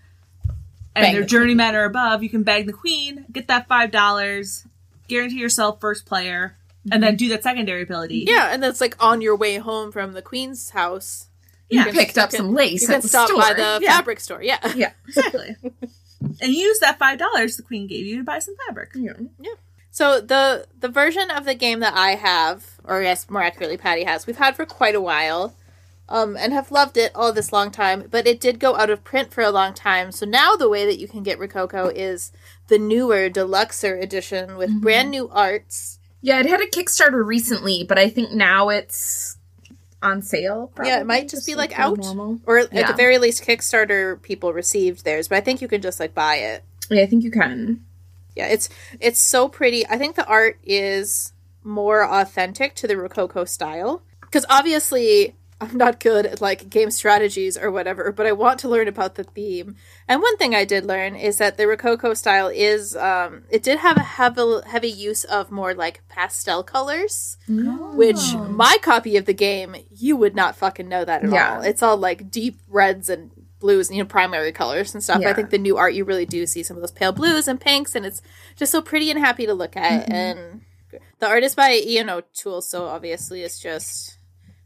[0.97, 3.91] And Bang they're the journeyman or above, you can bang the queen, get that five
[3.91, 4.65] dollars,
[5.09, 6.57] guarantee yourself first player,
[6.91, 7.17] and then mm-hmm.
[7.17, 8.25] do that secondary ability.
[8.29, 11.27] Yeah, and that's like on your way home from the queen's house.
[11.69, 13.41] You picked up can- some lace You at can the stop store.
[13.41, 13.97] by the yeah.
[13.97, 14.43] fabric store.
[14.43, 14.61] Yeah.
[14.75, 14.93] Yeah.
[15.09, 15.57] Exactly.
[16.41, 18.91] and use that five dollars the queen gave you to buy some fabric.
[18.95, 19.13] Yeah.
[19.41, 19.55] yeah.
[19.91, 24.05] So the the version of the game that I have, or yes, more accurately, Patty
[24.05, 25.55] has, we've had for quite a while,
[26.09, 28.09] um, and have loved it all this long time.
[28.11, 30.11] But it did go out of print for a long time.
[30.11, 32.33] So now the way that you can get Rococo is
[32.69, 35.99] the newer deluxer edition with brand new arts.
[36.21, 39.37] Yeah, it had a Kickstarter recently, but I think now it's
[40.05, 40.71] on sale.
[40.83, 42.41] Yeah, it might probably, just be like out, normal.
[42.47, 45.29] or at the very least, Kickstarter people received theirs.
[45.29, 46.65] But I think you can just like buy it.
[46.91, 47.85] Yeah, I think you can.
[48.37, 48.69] Yeah, it's
[49.01, 49.87] it's so pretty.
[49.87, 55.35] I think the art is more authentic to the Rococo style because obviously
[55.71, 59.15] I'm not good at like game strategies or whatever, but I want to learn about
[59.17, 59.77] the theme.
[60.09, 63.79] And one thing I did learn is that the Rococo style is um it did
[63.79, 68.45] have a heavy heavy use of more like pastel colors, which Oh.
[68.49, 71.57] my copy of the game you would not fucking know that at Yeah.
[71.57, 71.63] all.
[71.63, 75.23] It's all like deep reds and blues, you know, primary colors and stuff.
[75.25, 77.59] I think the new art you really do see some of those pale blues and
[77.61, 78.21] pinks, and it's
[78.57, 80.03] just so pretty and happy to look at.
[80.03, 80.13] Mm-hmm.
[80.13, 80.61] And
[81.19, 84.19] the art is by Ian O'Toole, so obviously it's just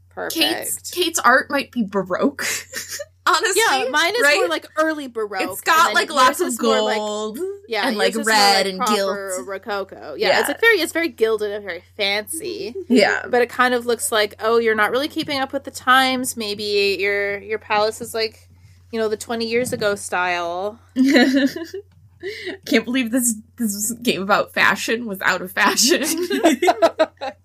[0.09, 0.33] perfect.
[0.35, 2.45] Kate's Kate's art might be baroque.
[3.27, 4.37] Honestly, yeah, mine is right?
[4.37, 5.41] more like early baroque.
[5.51, 7.37] it's got like lots of more like- gold.
[7.67, 9.47] yeah, and, like, more red and proper gilt.
[9.47, 10.15] rococo.
[10.15, 10.39] Yeah, Yeah.
[10.39, 12.73] it's like very, it's very gilded and very fancy.
[12.87, 13.25] Yeah.
[13.29, 16.35] but it kind of looks like oh you're not really keeping up with the times
[16.35, 18.49] maybe your your palace is like
[18.91, 20.79] you know the 20 years ago style
[22.65, 26.03] Can't believe this this game about fashion was out of fashion.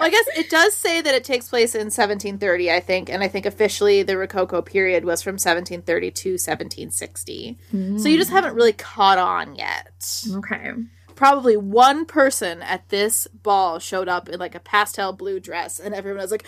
[0.00, 3.28] i guess it does say that it takes place in 1730 i think and i
[3.28, 7.58] think officially the rococo period was from 1730 to 1760
[7.98, 10.72] so you just haven't really caught on yet okay.
[11.14, 15.94] probably one person at this ball showed up in like a pastel blue dress and
[15.94, 16.46] everyone was like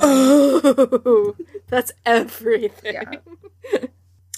[0.00, 1.34] oh
[1.68, 3.84] that's everything Yeah.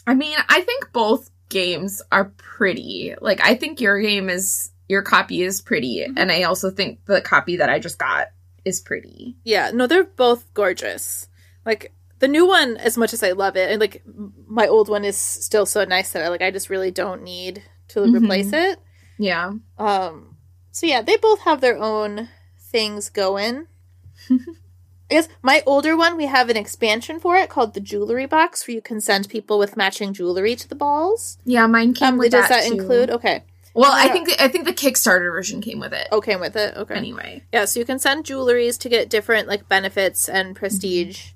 [0.06, 3.14] I mean, I think both games are pretty.
[3.22, 6.18] Like, I think your game is your copy is pretty, Mm-hmm.
[6.18, 8.26] and I also think the copy that I just got
[8.64, 9.36] is pretty.
[9.44, 11.28] Yeah, no, they're both gorgeous.
[11.66, 14.02] Like the new one, as much as I love it, and like
[14.46, 17.62] my old one is still so nice that I like I just really don't need
[17.88, 18.22] to Mhm.
[18.22, 18.78] replace it.
[19.18, 19.52] Yeah.
[19.78, 20.36] Um,
[20.70, 23.66] so yeah, they both have their own things going.
[24.30, 28.66] I guess my older one, we have an expansion for it called the jewelry box,
[28.66, 31.36] where you can send people with matching jewelry to the balls.
[31.44, 32.78] Yeah, mine came Um, with does that, that too.
[32.80, 33.10] include?
[33.10, 34.12] Okay, Well, I Yeah.
[34.12, 36.08] think I think the Kickstarter version came with it.
[36.12, 36.76] Oh, okay with it.
[36.76, 37.42] Okay, Anyway.
[37.52, 41.18] Yeah, so you can send jewelries to get different like benefits and prestige.
[41.18, 41.30] Mm-hmm.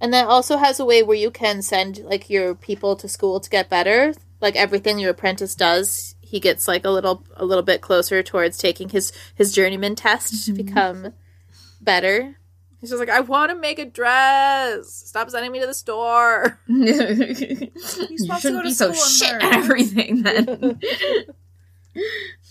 [0.00, 3.40] And that also has a way where you can send like your people to school
[3.40, 4.12] to get better.
[4.40, 8.58] Like everything your apprentice does, he gets like a little a little bit closer towards
[8.58, 10.66] taking his his journeyman test to mm-hmm.
[10.66, 11.14] become
[11.80, 12.36] better.
[12.80, 14.92] He's just like, I want to make a dress.
[14.92, 16.60] Stop sending me to the store.
[16.66, 20.80] you supposed to go shouldn't to be so shit at everything then.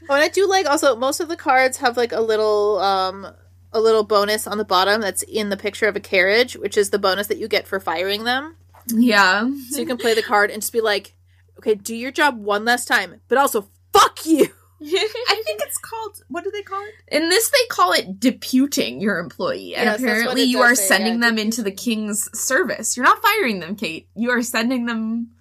[0.09, 3.25] Oh, and I do like also most of the cards have like a little um
[3.71, 6.89] a little bonus on the bottom that's in the picture of a carriage, which is
[6.89, 8.55] the bonus that you get for firing them.
[8.87, 9.49] yeah.
[9.71, 11.15] So you can play the card and just be like,
[11.57, 14.47] okay, do your job one last time, but also fuck you.
[14.81, 16.21] I think it's called.
[16.27, 16.93] What do they call it?
[17.07, 21.13] In this, they call it deputing your employee, and Yes, apparently you are say, sending
[21.15, 22.95] yeah, them into the king's service.
[22.95, 24.07] You're not firing them, Kate.
[24.15, 25.31] You are sending them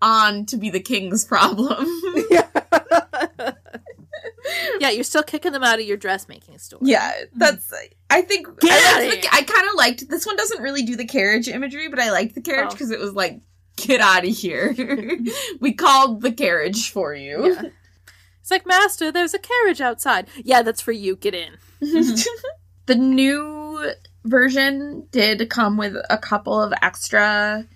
[0.00, 1.84] on to be the king's problem.
[2.30, 2.47] Yeah.
[4.80, 6.80] yeah, you're still kicking them out of your dressmaking store.
[6.82, 7.38] yeah, mm-hmm.
[7.38, 7.72] that's.
[8.10, 9.30] I think Get I, outta liked here.
[9.30, 10.36] the- I kind of liked this one.
[10.36, 12.72] Doesn't really do the carriage imagery, but I liked the carriage Oh.
[12.72, 13.40] because it was like,
[13.76, 14.74] get out of here.
[15.60, 17.52] we called the carriage for you.
[17.54, 17.62] Yeah.
[18.40, 20.26] It's like, Master, there's a carriage outside.
[20.42, 21.16] Yeah, that's for you.
[21.16, 21.58] Get in.
[21.80, 23.92] the new
[24.24, 27.66] version did come with a couple of extra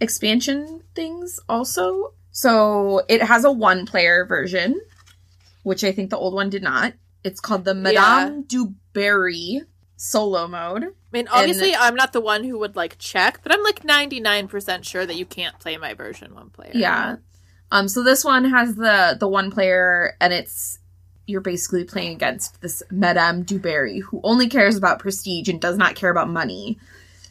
[0.00, 2.12] expansion things also.
[2.32, 4.80] So it has a one player version,
[5.62, 6.94] which I think the old one did not.
[7.22, 9.62] It's called the Madame du Barry
[9.96, 10.84] solo mode.
[10.84, 14.84] I mean, obviously, I'm not the one who would like check, but I'm like 99%
[14.84, 16.72] sure that you can't play my version one player.
[16.74, 17.16] Yeah.
[17.70, 20.78] Um so this one has the the one player and it's
[21.26, 25.76] you're basically playing against this Madame du Barry who only cares about prestige and does
[25.76, 26.78] not care about money.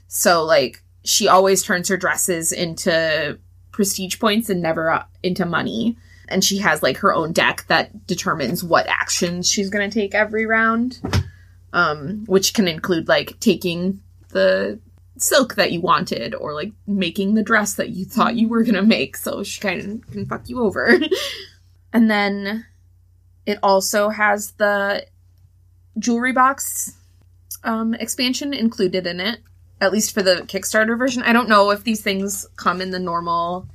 [0.08, 3.40] So like she always turns her dresses into
[3.72, 5.98] prestige points and never uh, into money.
[6.30, 10.14] And she has like her own deck that determines what actions she's going to take
[10.16, 11.00] every round.
[11.72, 14.80] Um which can include like taking the
[15.22, 18.82] silk that you wanted or like making the dress that you thought you were gonna
[18.82, 21.00] make so she kind of can fuck you over
[21.94, 22.66] and then
[23.46, 25.06] it also has the
[25.98, 26.96] jewelry box
[27.64, 29.40] um expansion included in it
[29.82, 33.00] at least for the kickstarter version i don't know if these things come in the
[33.00, 33.68] normal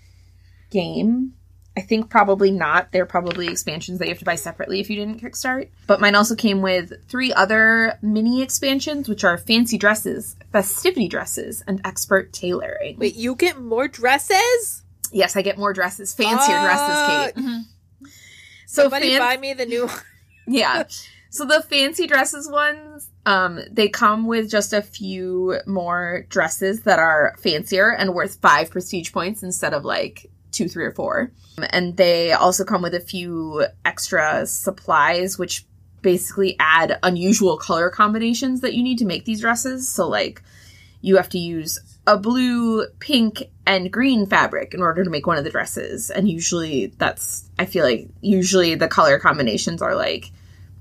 [0.70, 1.34] game
[1.76, 2.92] I think probably not.
[2.92, 5.70] They're probably expansions that you have to buy separately if you didn't kickstart.
[5.88, 11.64] But mine also came with three other mini expansions, which are fancy dresses, festivity dresses,
[11.66, 12.96] and expert tailoring.
[12.98, 14.82] Wait, you get more dresses?
[15.10, 17.44] Yes, I get more dresses, fancier dresses, Kate.
[17.44, 17.62] Mhm.
[18.66, 19.88] So Somebody fan- buy me the new
[20.46, 20.84] yeah.
[21.30, 27.00] So the fancy dresses ones, um, they come with just a few more dresses that
[27.00, 31.32] are fancier and worth five prestige points instead of like two, three, or four.
[31.70, 35.66] And they also come with a few extra supplies, which
[36.02, 39.88] basically add unusual color combinations that you need to make these dresses.
[39.88, 40.42] So like
[41.00, 45.38] you have to use a blue, pink, and green fabric in order to make one
[45.38, 46.10] of the dresses.
[46.10, 50.30] And usually that's, I feel like usually the color combinations are like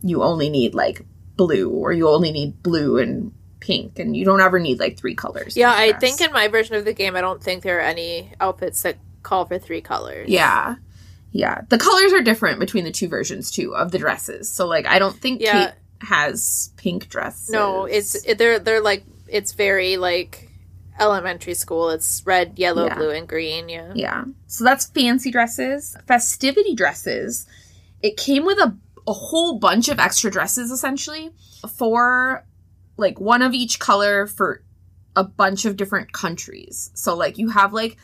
[0.01, 1.05] you only need like
[1.37, 5.15] blue or you only need blue and pink and you don't ever need like three
[5.15, 5.55] colors.
[5.55, 8.33] Yeah, I think in my version of the game, I don't think there are any
[8.41, 10.29] outfits that call for three colors.
[10.29, 10.75] Yeah.
[11.31, 11.61] Yeah.
[11.69, 14.51] The colors are different between the two versions too of the dresses.
[14.51, 15.65] So like I don't think Yeah.
[15.67, 15.75] Kate
[16.07, 17.49] has pink dresses.
[17.49, 20.49] No, it's they're they're like it's very like
[20.99, 21.89] elementary school.
[21.89, 22.95] It's red, yellow, Yeah.
[22.95, 23.67] blue, and green.
[23.69, 23.93] Yeah.
[23.95, 24.25] Yeah.
[24.47, 25.97] So that's fancy dresses.
[26.07, 27.47] Festivity dresses.
[28.01, 31.31] It came with a, a whole bunch of extra dresses essentially
[31.77, 32.45] for
[32.97, 34.61] like one of each color for
[35.15, 36.91] a bunch of different countries.
[36.93, 37.97] So like you have like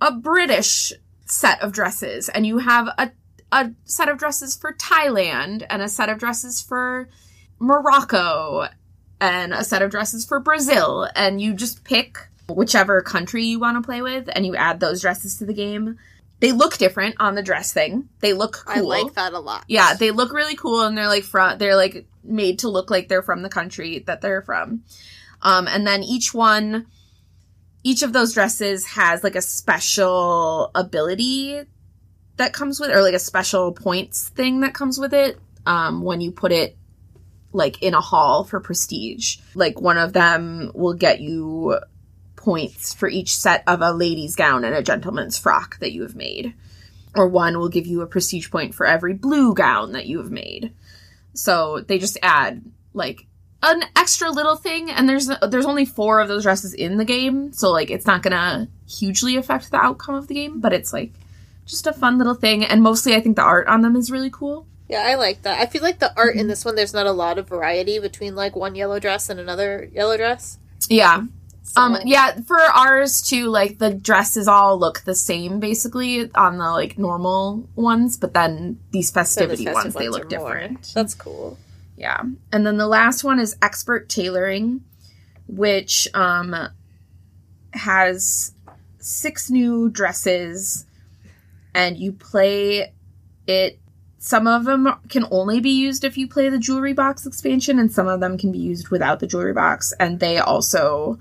[0.00, 0.92] a British
[1.26, 3.10] set of dresses and you have a
[3.52, 7.08] a set of dresses for Thailand and a set of dresses for
[7.58, 8.68] Morocco
[9.20, 13.76] and a set of dresses for Brazil and you just pick whichever country you want
[13.76, 15.98] to play with and you add those dresses to the game.
[16.40, 18.08] They look different on the dress thing.
[18.20, 18.92] They look cool.
[18.92, 19.64] I like that a lot.
[19.68, 23.08] Yeah, they look really cool and they're like front they're like made to look like
[23.08, 24.84] they're from the country that they're from.
[25.42, 26.86] Um and then each one
[27.82, 31.62] each of those dresses has like a special ability
[32.36, 36.20] that comes with or like a special points thing that comes with it um when
[36.20, 36.76] you put it
[37.52, 39.38] like in a hall for prestige.
[39.54, 41.78] Like one of them will get you
[42.36, 46.14] points for each set of a lady's gown and a gentleman's frock that you have
[46.14, 46.54] made
[47.14, 50.30] or one will give you a prestige point for every blue gown that you have
[50.30, 50.72] made.
[51.34, 52.62] So they just add
[52.94, 53.26] like
[53.62, 57.52] an extra little thing, and there's there's only four of those dresses in the game,
[57.52, 61.12] so like it's not gonna hugely affect the outcome of the game, but it's like
[61.66, 64.30] just a fun little thing, and mostly I think the art on them is really
[64.30, 64.66] cool.
[64.88, 65.60] Yeah, I like that.
[65.60, 68.34] I feel like the art in this one, there's not a lot of variety between
[68.34, 70.58] like one yellow dress and another yellow dress.
[70.88, 71.22] Yeah,
[71.62, 76.58] So, Um, yeah, for ours too, like the dresses all look the same basically on
[76.58, 80.38] the like normal ones, but then these so the festivity festive ones they look are
[80.38, 80.48] more.
[80.54, 80.92] different.
[80.92, 81.56] That's cool.
[82.00, 82.22] Yeah.
[82.50, 84.80] And then the last one is expert tailoring,
[85.46, 86.56] which um
[87.74, 88.52] has
[88.98, 90.86] six new dresses
[91.74, 92.94] and you play
[93.46, 93.78] it.
[94.18, 97.92] Some of them can only be used if you play the jewelry box expansion and
[97.92, 99.92] some of them can be used without the jewelry box.
[100.00, 101.18] And they also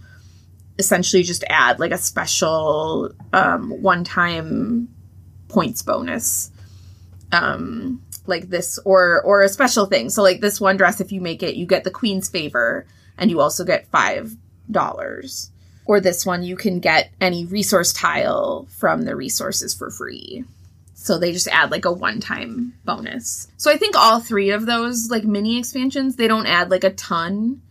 [0.77, 4.87] essentially just add like a special um one time
[5.49, 6.51] points bonus.
[7.33, 11.19] Um like this or or a special thing so like this one dress if you
[11.21, 12.85] make it you get the queen's favor
[13.17, 14.31] and you also get five
[14.71, 15.51] dollars
[15.85, 20.45] or this one you can get any resource tile from the resources for free
[20.93, 24.65] so they just add like a one time bonus so i think all three of
[24.65, 27.61] those like mini expansions they don't add like a ton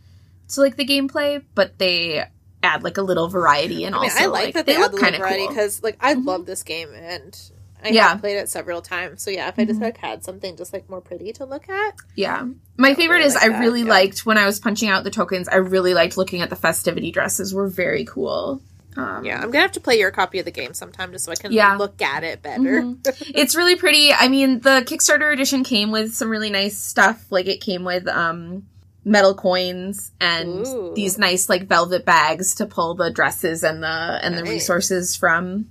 [0.49, 2.25] to like the gameplay but they
[2.63, 4.93] add like a little variety and I mean, also I like, that they, add look
[4.95, 5.49] little kinda variety cool.
[5.55, 6.27] because like I Mhm.
[6.27, 7.39] love this game and
[7.85, 8.09] I Yeah.
[8.11, 9.23] have played it several times.
[9.23, 11.95] So yeah, if I just like had something just like more pretty to look at,
[12.17, 12.47] Yeah.
[12.77, 13.89] My favorite really is like I that, really yeah.
[13.91, 17.11] liked when I was punching out the tokens, I really liked looking at the festivity
[17.13, 18.61] dresses were very cool.
[18.97, 21.31] Um, yeah, I'm gonna have to play your copy of the game sometime just so
[21.31, 21.77] I can Yeah.
[21.77, 22.83] look at it better.
[22.83, 22.99] Mhm.
[23.35, 24.13] it's really pretty.
[24.13, 27.25] I mean, the Kickstarter edition came with some really nice stuff.
[27.31, 28.65] Like it came with um
[29.05, 30.93] metal coins and Ooh.
[30.97, 34.51] these nice like velvet bags to pull the dresses and the and the Nice.
[34.51, 35.67] resources from.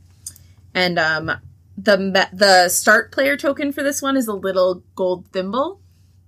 [0.74, 1.32] And um
[1.78, 5.80] the the start player token for this one is a little gold thimble.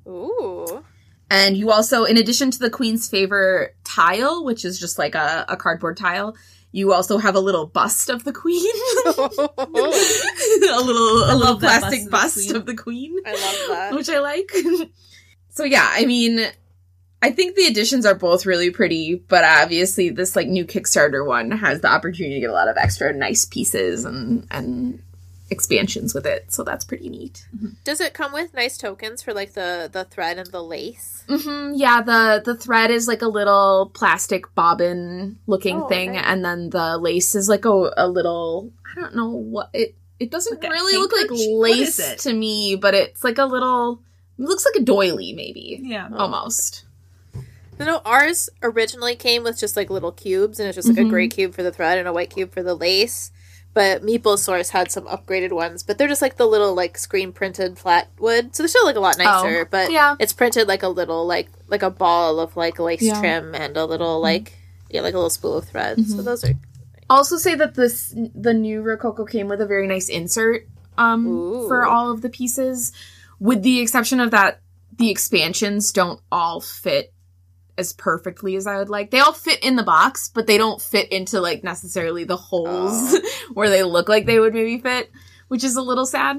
[0.07, 0.83] Ooh,
[1.29, 5.45] And you also, in addition to the Queen's Favor tile, which is just like a,
[5.47, 6.35] a cardboard tile,
[6.71, 8.71] you also have a little bust of the Queen.
[9.05, 9.11] a
[10.81, 13.93] little, a little plastic bust bust of of the the Queen, I love that.
[13.95, 14.51] which I like.
[15.49, 16.39] so yeah, I mean,
[17.21, 21.51] I think the additions are both really pretty, but obviously this like new Kickstarter one
[21.51, 25.03] has the opportunity to get a lot of extra nice pieces and and
[25.51, 26.51] expansions with it.
[26.51, 27.45] So that's pretty neat.
[27.83, 31.23] Does it come with nice tokens for like the the thread and the lace?
[31.29, 36.43] hmm yeah, the the thread is like a little plastic bobbin looking Oh, thing, and
[36.43, 40.61] then the lace is like a, a little I don't know what it it doesn't
[40.61, 41.47] Like really look like handkerchief?
[41.51, 44.01] What is lace to me, but it's like a little.
[44.37, 45.79] It looks like a doily, maybe.
[45.81, 46.09] Yeah.
[46.13, 46.85] Almost.
[47.79, 51.01] You know, ours originally came with just like little cubes, and it's just like a
[51.03, 51.09] Mhm.
[51.09, 53.31] gray cube for the thread and a white cube for the lace.
[53.79, 57.31] But Meeple Source had some upgraded ones, but they're just like the little like screen
[57.31, 59.61] printed flat wood, so they're still like a lot nicer.
[59.61, 60.17] Oh, but yeah.
[60.19, 63.17] it's printed like a little like like a ball of like lace Yeah.
[63.21, 64.51] trim and a little like
[64.89, 66.05] yeah like a little spool of thread.
[66.05, 66.25] So Mhm.
[66.25, 66.55] those are
[67.09, 70.67] Also, say that this the new Rococo came with a very nice insert
[70.97, 71.67] um, Ooh.
[71.69, 72.91] for all of the pieces,
[73.39, 74.59] with the exception of that
[74.97, 77.13] the expansions don't all fit
[77.79, 79.09] as perfectly as I would like.
[79.09, 83.17] They all fit in the box, but they don't fit into like necessarily the holes
[83.53, 85.09] where they look like they would maybe fit,
[85.47, 86.37] which is a little sad.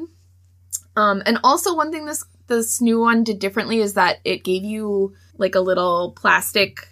[0.97, 4.65] Um, and also one thing this this new one did differently is that it gave
[4.65, 6.89] you like a little plastic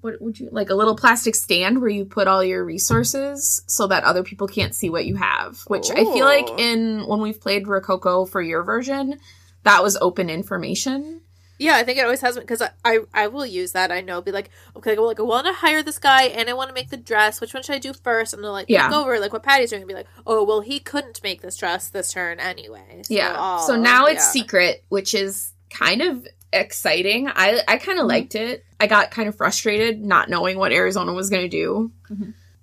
[0.00, 3.88] what would you like a little plastic stand where you put all your resources so
[3.88, 7.40] that other people can't see what you have which i feel like in when we've
[7.40, 9.18] played rococo for your version
[9.64, 11.20] that was open information
[11.62, 13.90] Yeah, I think it always has been because I, I I will use that.
[13.92, 16.52] I know, be like, okay, well, like I want to hire this guy and I
[16.54, 17.40] want to make the dress.
[17.40, 18.34] Which one should I do first?
[18.34, 18.88] And they'll like Yeah.
[18.88, 21.56] look over like what Patty's doing and be like, oh, well, he couldn't make this
[21.56, 23.02] dress this turn anyway.
[23.04, 24.42] So, yeah oh, so now it's yeah.
[24.42, 28.08] secret which is kind of exciting i i kind of Mhm.
[28.10, 31.90] liked it i got kind of frustrated not knowing what arizona was going to do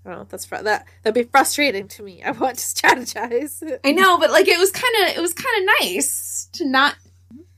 [0.05, 2.23] Oh, that's fr- that that'd be frustrating to me.
[2.25, 3.61] I want to strategize.
[3.83, 6.95] i know but like it was kind of it was kind of nice to not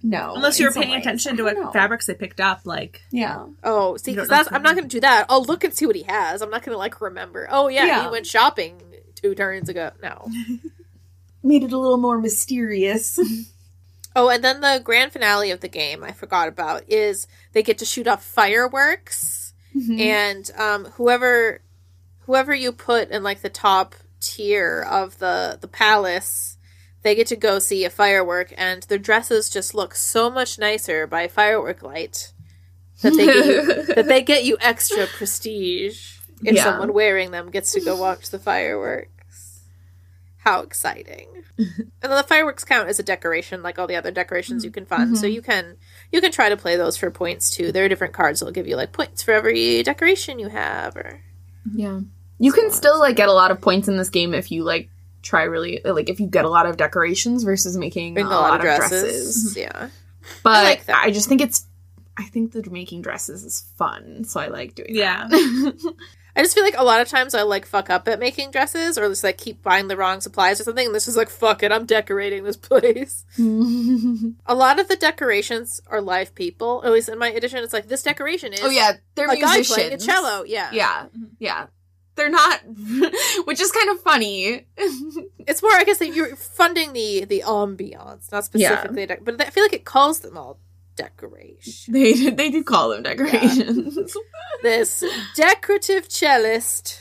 [0.04, 1.02] know Unless you're paying ways.
[1.02, 1.72] attention to what know.
[1.72, 4.95] fabrics they picked up, like yeah Oh, see, because that's I'm not going going to
[4.97, 5.26] do that.
[5.30, 6.41] I'll look and see what he has.
[6.41, 7.47] I'm not going to like remember.
[7.52, 8.04] Oh yeah, Yeah.
[8.06, 8.82] he went shopping
[9.16, 9.91] two turns ago.
[10.02, 10.30] No.
[11.43, 13.20] made it a little more mysterious
[14.16, 17.78] Oh, and then the grand finale of the game I forgot about is they get
[17.78, 19.54] to shoot off fireworks.
[19.74, 19.99] Mm-hmm.
[20.02, 21.62] and um, whoever
[22.26, 26.58] whoever you put in like the top tier of the the palace
[27.04, 31.08] they get to go see a firework and their dresses just look so much nicer
[31.08, 32.32] by firework light
[33.02, 36.64] that they get you, that they get you extra prestige if Yeah.
[36.64, 39.62] someone wearing them gets to go watch the fireworks
[40.39, 41.28] how exciting
[41.58, 44.86] and then the fireworks count as a decoration like all the other decorations you can
[44.86, 45.18] find.
[45.18, 45.34] so Mhm.
[45.34, 45.76] you can
[46.12, 48.68] you can try to play those for points too there are different cards that'll give
[48.68, 51.22] you like points for every decoration you have or
[51.76, 51.99] Yeah.
[52.39, 54.89] You can still like get a lot of points in this game if you like
[55.22, 58.55] try really like if you get a lot of decorations versus making bring a, lot,
[58.55, 59.55] of dresses.
[59.57, 59.89] yeah
[60.43, 61.09] But I, like that.
[61.13, 61.65] just think it's
[62.17, 65.28] I think that making dresses is fun, so I like doing Yeah.
[65.30, 65.95] that.
[66.34, 68.97] i just feel like a lot of times i like fuck up at making dresses
[68.97, 71.61] or just like keep buying the wrong supplies or something and this is like fuck
[71.61, 77.09] it i'm decorating this place a lot of the decorations are live people at least
[77.09, 79.74] in my edition it's like this decoration is oh yeah, they're a guy musicians.
[79.76, 81.05] playing a cello yeah Yeah.
[81.07, 81.24] Mm-hmm.
[81.39, 81.67] Yeah.
[82.16, 82.62] They're not
[83.45, 84.68] which is kind of funny.
[85.47, 89.49] it's more i guess that you're funding the the ambiance not specifically dec- but i
[89.49, 90.59] feel like it calls them all
[90.95, 94.16] decoration they they do call them decorations.
[94.62, 95.03] this
[95.36, 96.99] decorative cellist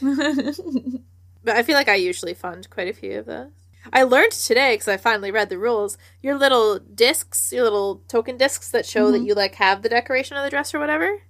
[1.44, 3.50] but i feel like i usually fund quite a few of those
[3.92, 8.36] i learned today because i finally read the rules your little discs your little token
[8.36, 9.26] discs that show that Mhm.
[9.26, 11.22] you like have the decoration of the dress or whatever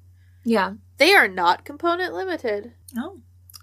[0.45, 0.75] yeah.
[0.99, 3.21] they are not component limited oh,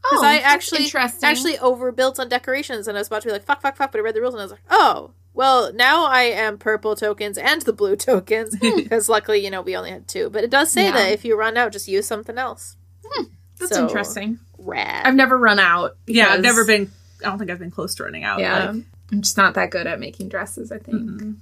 [0.09, 0.89] because Oh, I actually
[1.23, 3.99] actually overbuilt on decorations, and I was about to be like fuck, fuck, fuck, but
[3.99, 7.37] I read the rules and I was like, oh, well, now I am purple tokens
[7.37, 8.75] and the blue tokens hmm.
[8.77, 10.29] because luckily, you know, we only had two.
[10.29, 10.93] But it does say Yeah.
[10.93, 12.75] that if you run out, just use something else.
[13.05, 13.25] Hmm.
[13.59, 14.39] that's so- interesting.
[14.57, 15.05] Rad.
[15.05, 15.97] I've never run out.
[16.07, 16.29] yeah.
[16.29, 16.91] I've never been.
[17.23, 18.39] I don't think I've been close to running out.
[18.39, 18.71] Yeah.
[18.71, 20.97] like, I'm just not that good at making dresses, I think.
[20.97, 21.35] mm-mm.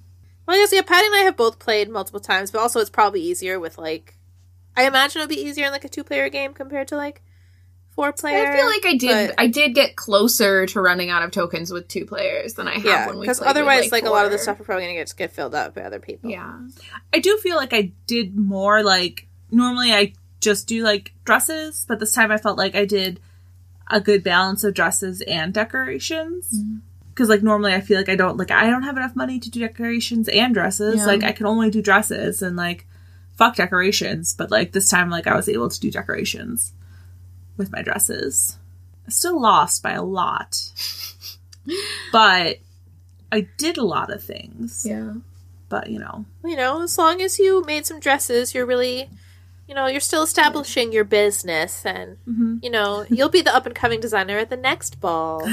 [0.45, 2.89] well, I guess yeah, Patty and I have both played multiple times, but also it's
[2.89, 4.17] probably easier with like.
[4.77, 7.23] I imagine it would be easier in like a two-player game compared to like
[7.95, 8.51] four-player.
[8.51, 9.29] I feel like I did.
[9.29, 12.73] but- I did get closer to running out of tokens with two players than I
[12.75, 14.43] have yeah, when we because played with, otherwise, like, a lot of the four.
[14.43, 16.29] stuff are probably gonna get get filled up by other people.
[16.29, 16.59] Yeah,
[17.13, 18.83] I do feel like I did more.
[18.83, 23.19] Like normally, I just do like dresses, but this time I felt like I did
[23.89, 26.49] a good balance of dresses and decorations.
[26.53, 26.81] Mhm.
[27.09, 29.49] Because like normally, I feel like I don't like I don't have enough money to
[29.49, 30.97] do decorations and dresses.
[30.97, 31.05] Yeah.
[31.05, 32.85] Like I can only do dresses and like
[33.37, 34.33] fuck decorations.
[34.33, 36.73] But like this time, like I was able to do decorations
[37.57, 38.57] with my dresses.
[39.07, 40.59] Still lost by a lot,
[42.11, 42.57] but
[43.31, 44.85] I did a lot of things.
[44.87, 45.13] yeah.
[45.69, 49.09] But you know, you know, as long as you made some dresses, you're really,
[49.67, 52.63] you know, you're still establishing your business, and mhm.
[52.63, 55.47] you know, you'll be the up and coming designer at the next ball.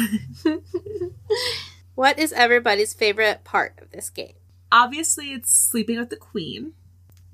[1.95, 4.35] what is everybody's favorite part of this game?
[4.73, 6.73] obviously it's sleeping with the queen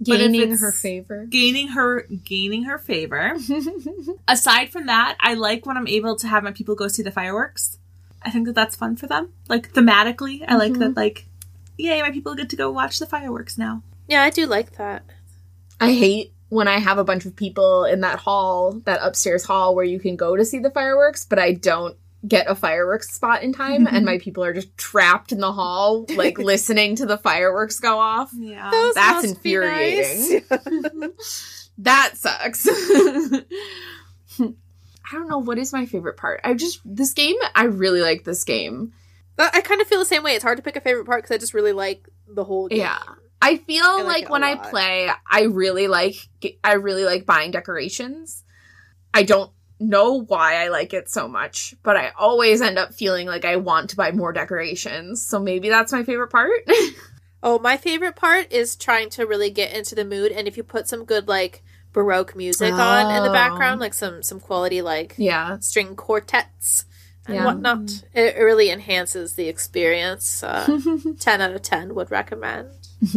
[0.02, 1.24] Gaining her favor.
[1.28, 3.36] gaining her gaining her favor
[4.28, 7.10] aside from that i like when i'm able to have my people go see the
[7.10, 7.78] fireworks
[8.20, 9.32] I think that that's fun for them.
[9.48, 10.78] Like thematically, I like Mhm.
[10.80, 10.96] that.
[10.96, 11.26] Like,
[11.76, 13.82] yay, my people get to go watch the fireworks now.
[14.08, 15.04] Yeah, I do like that.
[15.80, 19.76] I hate when I have a bunch of people in that hall, that upstairs hall
[19.76, 21.96] where you can go to see the fireworks, but I don't
[22.26, 26.04] get a fireworks spot in time and my people are just trapped in the hall
[26.16, 28.30] like listening to the fireworks go off.
[28.34, 28.70] Yeah.
[28.70, 30.42] Those that's infuriating.
[30.50, 31.70] nice.
[31.78, 32.66] that sucks.
[34.40, 36.40] I don't know what is my favorite part.
[36.44, 38.92] I just this game I really like this game.
[39.36, 40.34] But I kind of feel the same way.
[40.34, 42.80] It's hard to pick a favorite part because I just really like the whole game.
[42.80, 42.98] Yeah.
[43.40, 46.16] I feel like like, it a when I play, I really like
[46.64, 48.42] I really like buying decorations.
[49.14, 49.50] I don't
[49.80, 53.56] know why I like it so much, but I always end up feeling like I
[53.56, 55.24] want to buy more decorations.
[55.26, 56.50] So maybe that's my favorite part.
[57.40, 60.64] Oh, my favorite part is trying to really get into the mood, and if you
[60.64, 61.62] put some good like
[61.92, 63.32] baroque music on in the Oh.
[63.32, 65.56] background, like some some quality like yeah.
[65.60, 66.84] string quartets
[67.28, 67.44] and Yeah.
[67.44, 70.42] whatnot, it, it really enhances the experience.
[70.42, 70.80] Uh,
[71.20, 72.70] ten out of ten would recommend.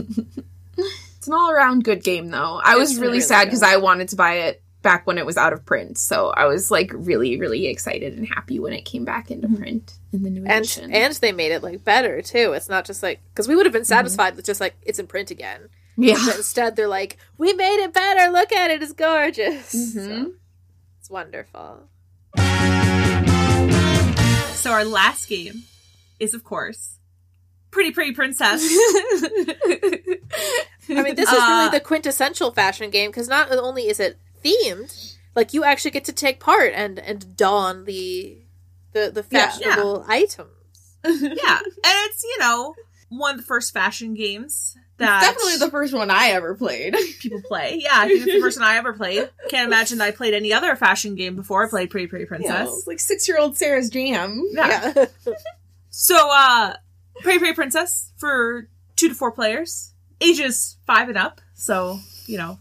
[0.78, 2.60] It's an all-around good game though.
[2.64, 3.62] I was really, really sad because.
[3.64, 5.98] I wanted to buy it back when it was out of print.
[5.98, 9.94] So I was like really really excited and happy when it came back into print
[10.12, 10.92] in the new And edition.
[10.92, 12.54] and they made it like better too.
[12.54, 15.08] It's not just like because we would have been satisfied with just like it's in
[15.08, 15.70] print again.
[15.98, 16.18] yeah.
[16.26, 18.32] But instead, they're like, "We made it better.
[18.32, 19.94] Look at it; it's gorgeous." Mhm.
[20.26, 20.32] So,
[21.00, 21.88] it's wonderful.
[24.56, 25.64] So our last game
[26.20, 26.98] is, of course,
[27.72, 28.62] Pretty Pretty Princess.
[30.90, 34.18] I mean, this is Uh, really the quintessential fashion game because not only is it
[34.44, 38.38] themed, like you actually get to take part and and don the
[38.94, 39.50] the the Yeah.
[39.50, 40.50] fashionable items.
[41.04, 42.76] yeah, and it's you know
[43.10, 46.96] one of the first fashion games that Definitely the first one I ever played.
[47.20, 47.80] people play.
[47.82, 49.30] Yeah, I think it's the first one I ever played.
[49.50, 52.86] Can't imagine that I played any other fashion game before I played Pretty Pretty Princess.
[52.86, 54.44] like six year old Sarah's jam.
[54.52, 54.94] Yeah.
[54.96, 55.06] Yeah.
[55.94, 56.76] So, uh,
[57.22, 61.42] Pretty Pretty Princess for two to four players, ages five and up.
[61.54, 62.60] So, you know,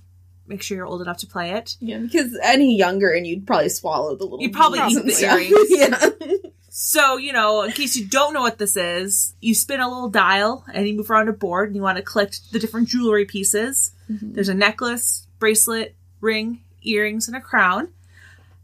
[0.50, 1.76] make sure you're old enough to play it.
[1.80, 4.42] Yeah, because any younger and you'd probably swallow the little.
[4.42, 5.56] You'd probably eat the earrings.
[5.70, 6.50] yeah.
[6.72, 10.08] So, you know, in case you don't know what this is, you spin a little
[10.08, 13.24] dial and you move around a board and you want to collect the different jewelry
[13.24, 13.92] pieces.
[14.10, 14.34] Mm-hmm.
[14.34, 17.88] There's a necklace, bracelet, ring, earrings, and a crown.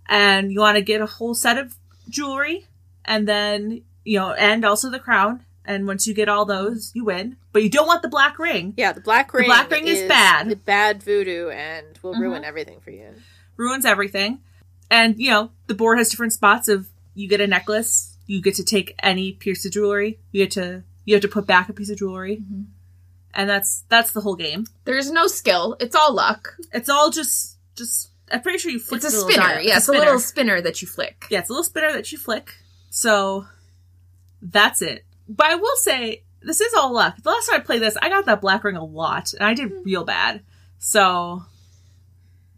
[0.08, 1.74] And you want to get a whole set of
[2.08, 2.66] jewelry
[3.04, 5.44] and then, you know, and also the crown.
[5.68, 7.36] And once you get all those, you win.
[7.52, 8.72] But you don't want the black ring.
[8.76, 9.42] yeah, the black ring.
[9.44, 10.64] The black ring is bad.
[10.64, 12.46] Bad voodoo and will ruin Mhm.
[12.46, 13.14] everything for you.
[13.56, 14.40] ruins everything.
[14.90, 18.54] And you know, the board has different spots of you get a necklace, you get
[18.56, 21.72] to take any piece of jewelry, you get to you have to put back a
[21.72, 22.36] piece of jewelry.
[22.42, 22.66] Mhm.
[23.34, 24.66] And that's that's the whole game.
[24.84, 25.76] There's no skill.
[25.80, 26.56] It's all luck.
[26.72, 29.36] It's all just just I'm pretty sure you flick It's a spinner.
[29.42, 29.62] dial.
[29.62, 31.26] Yeah, it's a little spinner that you flick.
[31.30, 32.54] Yeah, it's a little spinner that you flick.
[32.90, 33.46] So
[34.42, 35.04] that's it.
[35.28, 37.16] But I will say this is all luck.
[37.22, 39.54] The last time I played this, I got that black ring a lot, and I
[39.54, 39.82] did Hmm.
[39.84, 40.42] real bad.
[40.78, 41.42] So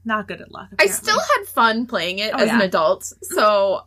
[0.05, 0.69] not good at luck.
[0.79, 3.87] I still had fun playing it Oh, as an adult, so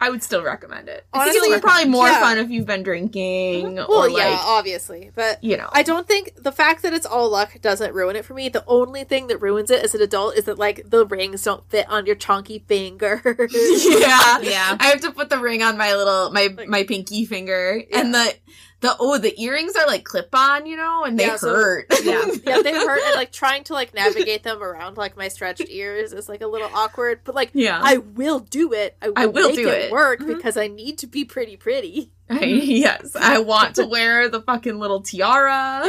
[0.00, 1.06] I would still recommend it.
[1.12, 2.20] I think Honestly, it's probably more yeah.
[2.20, 3.88] fun if you've been drinking mhm.
[3.88, 5.68] Well, or yeah, like obviously, but you know.
[5.72, 8.48] I don't think the fact that it's all luck doesn't ruin it for me.
[8.48, 11.68] The only thing that ruins it as an adult is that like the rings don't
[11.70, 13.22] fit on your chonky finger.
[13.24, 14.40] yeah.
[14.40, 14.76] Yeah.
[14.80, 18.00] I have to put the ring on my little my Like- my pinky finger, Yeah.
[18.00, 18.34] and the
[18.84, 21.86] the oh the earrings are like clip on, you know, and they Yeah, so- hurt.
[22.04, 22.22] Yeah.
[22.46, 26.12] yeah, they hurt, and like trying to like navigate them around like my stretched ears
[26.12, 27.20] is like a little awkward.
[27.24, 27.80] But like, yeah.
[27.82, 28.94] I will do it.
[29.00, 29.90] I will, I will make do it, it.
[29.92, 30.36] work Mhm.
[30.36, 32.12] because I need to be pretty pretty.
[32.28, 35.82] I- yes, I want to wear the fucking little tiara.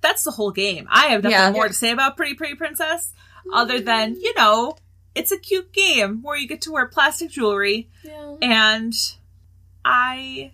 [0.00, 0.86] that's the whole game.
[0.90, 1.50] I have nothing Yeah.
[1.52, 3.12] more to say about Pretty Pretty Princess
[3.52, 4.76] other than, you know,
[5.14, 8.36] it's a cute game where you get to wear plastic jewelry Yeah.
[8.42, 8.92] and
[9.84, 10.52] I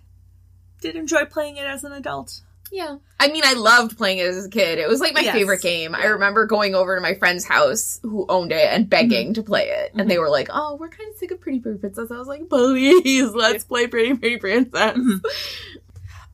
[0.83, 2.41] did enjoy playing it as an adult.
[2.71, 2.97] Yeah.
[3.19, 4.79] I mean, I loved playing it as a kid.
[4.79, 5.33] It was like my Yes.
[5.35, 5.93] favorite game.
[5.93, 9.69] I remember going over to my friend's house who owned it and begging to play
[9.69, 9.91] it.
[9.93, 12.09] And they were like, oh, we're kind of sick of Pretty Pretty Princess.
[12.09, 14.97] I was like, please, let's play Pretty Pretty Princess.
[14.97, 15.21] Mhm.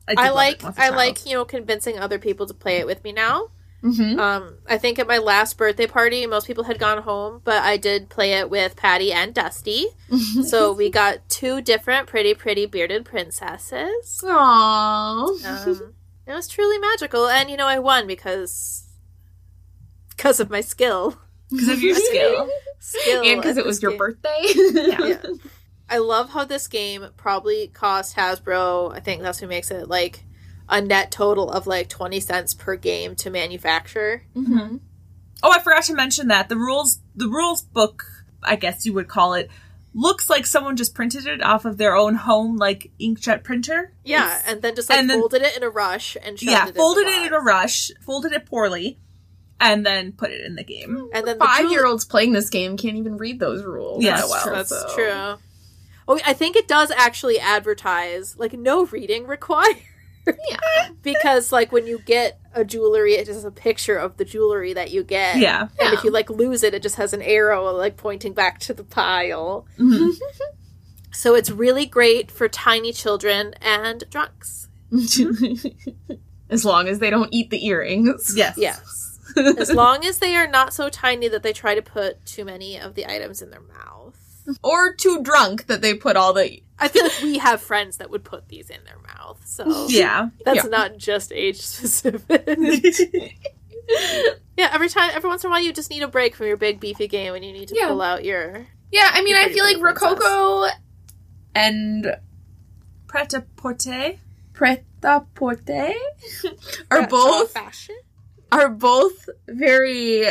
[0.08, 0.96] did I like it once a I child.
[0.96, 3.48] like you know convincing other people to play it with me now.
[3.82, 4.20] Mm-hmm.
[4.20, 7.76] Um, I think at my last birthday party, most people had gone home, but I
[7.78, 9.86] did play it with Patty and Dusty.
[10.44, 14.22] So we got two different pretty, pretty bearded princesses.
[14.24, 15.44] Aww.
[15.46, 15.94] Um,
[16.26, 18.84] it was truly magical, and you know I won because
[20.16, 21.16] because of my skill.
[21.50, 22.50] because of your skill.
[22.78, 23.98] Skill, and because it was your game.
[23.98, 24.42] birthday.
[24.54, 25.22] Yeah.
[25.88, 28.94] I love how this game probably cost Hasbro.
[28.94, 30.24] I think that's who makes it like
[30.70, 34.24] a net total of like twenty cents per game to manufacture.
[34.36, 34.80] Mhm.
[35.42, 38.04] Oh, I forgot to mention that the rules the rules book,
[38.42, 39.50] I guess you would call it,
[39.94, 43.92] looks like someone just printed it off of their own home like inkjet printer.
[44.04, 46.68] Yeah, It's- and then just like and then- folded it in a rush and yeah,
[46.68, 48.98] it folded in it in a rush, folded it poorly,
[49.58, 51.08] and then put it in the game.
[51.12, 54.04] And then the Five jewel- year olds playing this game can't even read those rules.
[54.04, 54.52] Yeah, that well, true.
[54.52, 55.42] That's so- true.
[56.08, 59.76] Oh, I think it does actually advertise like no reading required.
[60.26, 60.88] Yeah.
[61.02, 64.72] because like when you get a jewelry, it is just a picture of the jewelry
[64.74, 65.36] that you get.
[65.38, 65.68] Yeah.
[65.80, 68.74] And if you like lose it, it just has an arrow like pointing back to
[68.74, 69.66] the pile.
[69.78, 70.10] Mhm.
[71.12, 74.68] So it's really great for tiny children and drunks.
[76.50, 78.32] as long as they don't eat the earrings.
[78.36, 78.56] Yes.
[78.56, 79.06] Yes.
[79.36, 82.76] As long as they are not so tiny that they try to put too many
[82.76, 84.16] of the items in their mouth.
[84.62, 86.62] Or too drunk that they put all the.
[86.78, 89.40] I feel like we have friends that would put these in their mouth.
[89.46, 90.30] So Yeah.
[90.44, 90.70] that's Yeah.
[90.70, 92.44] not just age specific.
[94.56, 96.56] yeah, every time, every once in a while, you just need a break from your
[96.56, 97.88] big beefy game and you need to Yeah.
[97.88, 98.66] pull out your.
[98.92, 100.02] Yeah, I mean, I feel like Princess.
[100.02, 100.68] Rococo
[101.54, 102.16] and
[103.06, 104.14] Pret a porter.
[104.52, 105.94] Pret-a-Porter
[106.90, 107.96] are both fashion.
[108.52, 110.26] are both very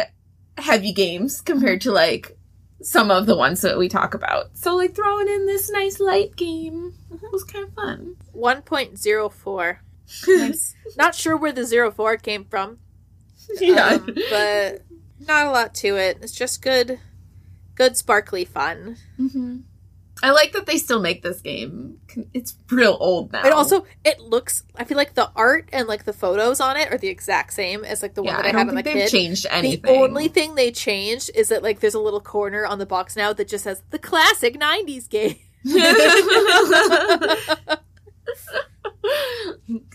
[0.57, 2.37] heavy games compared to like
[2.81, 4.57] some of the ones that we talk about.
[4.57, 6.93] So like throwing in this nice light game
[7.31, 8.15] was kind of fun.
[8.35, 9.77] 1.04.
[10.27, 10.75] Nice.
[10.97, 12.79] Not sure where the 04 came from,
[13.59, 13.87] yeah.
[13.87, 14.81] um, but
[15.19, 16.17] not a lot to it.
[16.21, 16.99] It's just good,
[17.75, 18.97] good sparkly fun.
[19.17, 19.57] hmm
[20.21, 21.99] I like that they still make this game.
[22.33, 23.43] It's real old now.
[23.43, 24.63] And also, it looks.
[24.75, 27.85] I feel like the art and like the photos on it are the exact same
[27.85, 29.09] as like the one yeah, that I, I had on the they've kid.
[29.09, 29.81] changed anything?
[29.81, 33.15] The only thing they changed is that like there's a little corner on the box
[33.15, 35.37] now that just says the classic '90s game.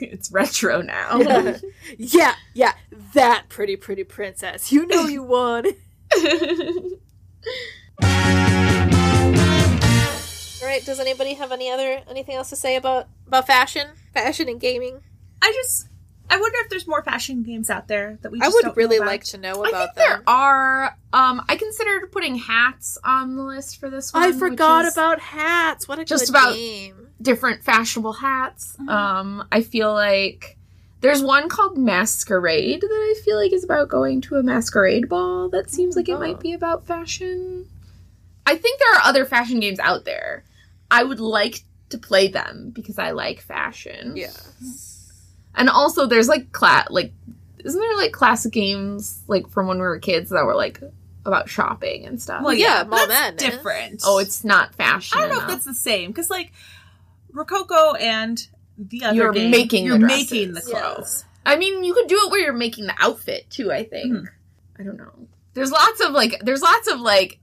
[0.00, 1.18] it's retro now.
[1.18, 1.56] yeah,
[1.98, 2.72] yeah, yeah,
[3.12, 4.72] that pretty pretty princess.
[4.72, 5.66] You know you won.
[10.64, 10.82] All right.
[10.84, 15.00] Does anybody have any other anything else to say about about fashion, fashion and gaming?
[15.42, 15.88] I just
[16.30, 18.96] I wonder if there's more fashion games out there that we I would don't really
[18.96, 19.10] know about.
[19.12, 20.96] like to know I about think there are.
[21.12, 24.22] Um, I considered putting hats on the list for this one.
[24.22, 25.86] I which forgot is about hats.
[25.86, 27.08] What a Just good about- game.
[27.20, 28.74] different fashionable hats.
[28.80, 28.88] Mm-hmm.
[28.88, 30.56] Um, I feel like
[31.02, 35.50] there's one called Masquerade that I feel like is about going to a masquerade ball.
[35.50, 36.18] That seems like it Oh.
[36.18, 37.66] might be about fashion.
[38.46, 40.44] I think there are other fashion games out there.
[40.90, 44.16] I would like to play them because I like fashion.
[44.16, 44.30] Yeah.
[45.54, 47.12] And also there's like cla- like
[47.64, 50.80] isn't there like classic games like from when we were kids that were like
[51.24, 52.42] about shopping and stuff?
[52.42, 53.42] Well, yeah, yeah, Mall but that's Madness.
[53.56, 54.02] different.
[54.04, 55.18] oh, it's not fashion.
[55.18, 56.52] I don't know if that's the same because like
[57.32, 60.70] Rococo and the other You're game, making you're the making the dresses.
[60.70, 61.24] clothes.
[61.46, 63.70] I mean, you could do it where you're making the outfit too.
[63.72, 64.12] I think.
[64.12, 64.26] Mhm.
[64.78, 65.12] I don't know.
[65.54, 66.40] There's lots of like.
[66.40, 67.38] There's lots of like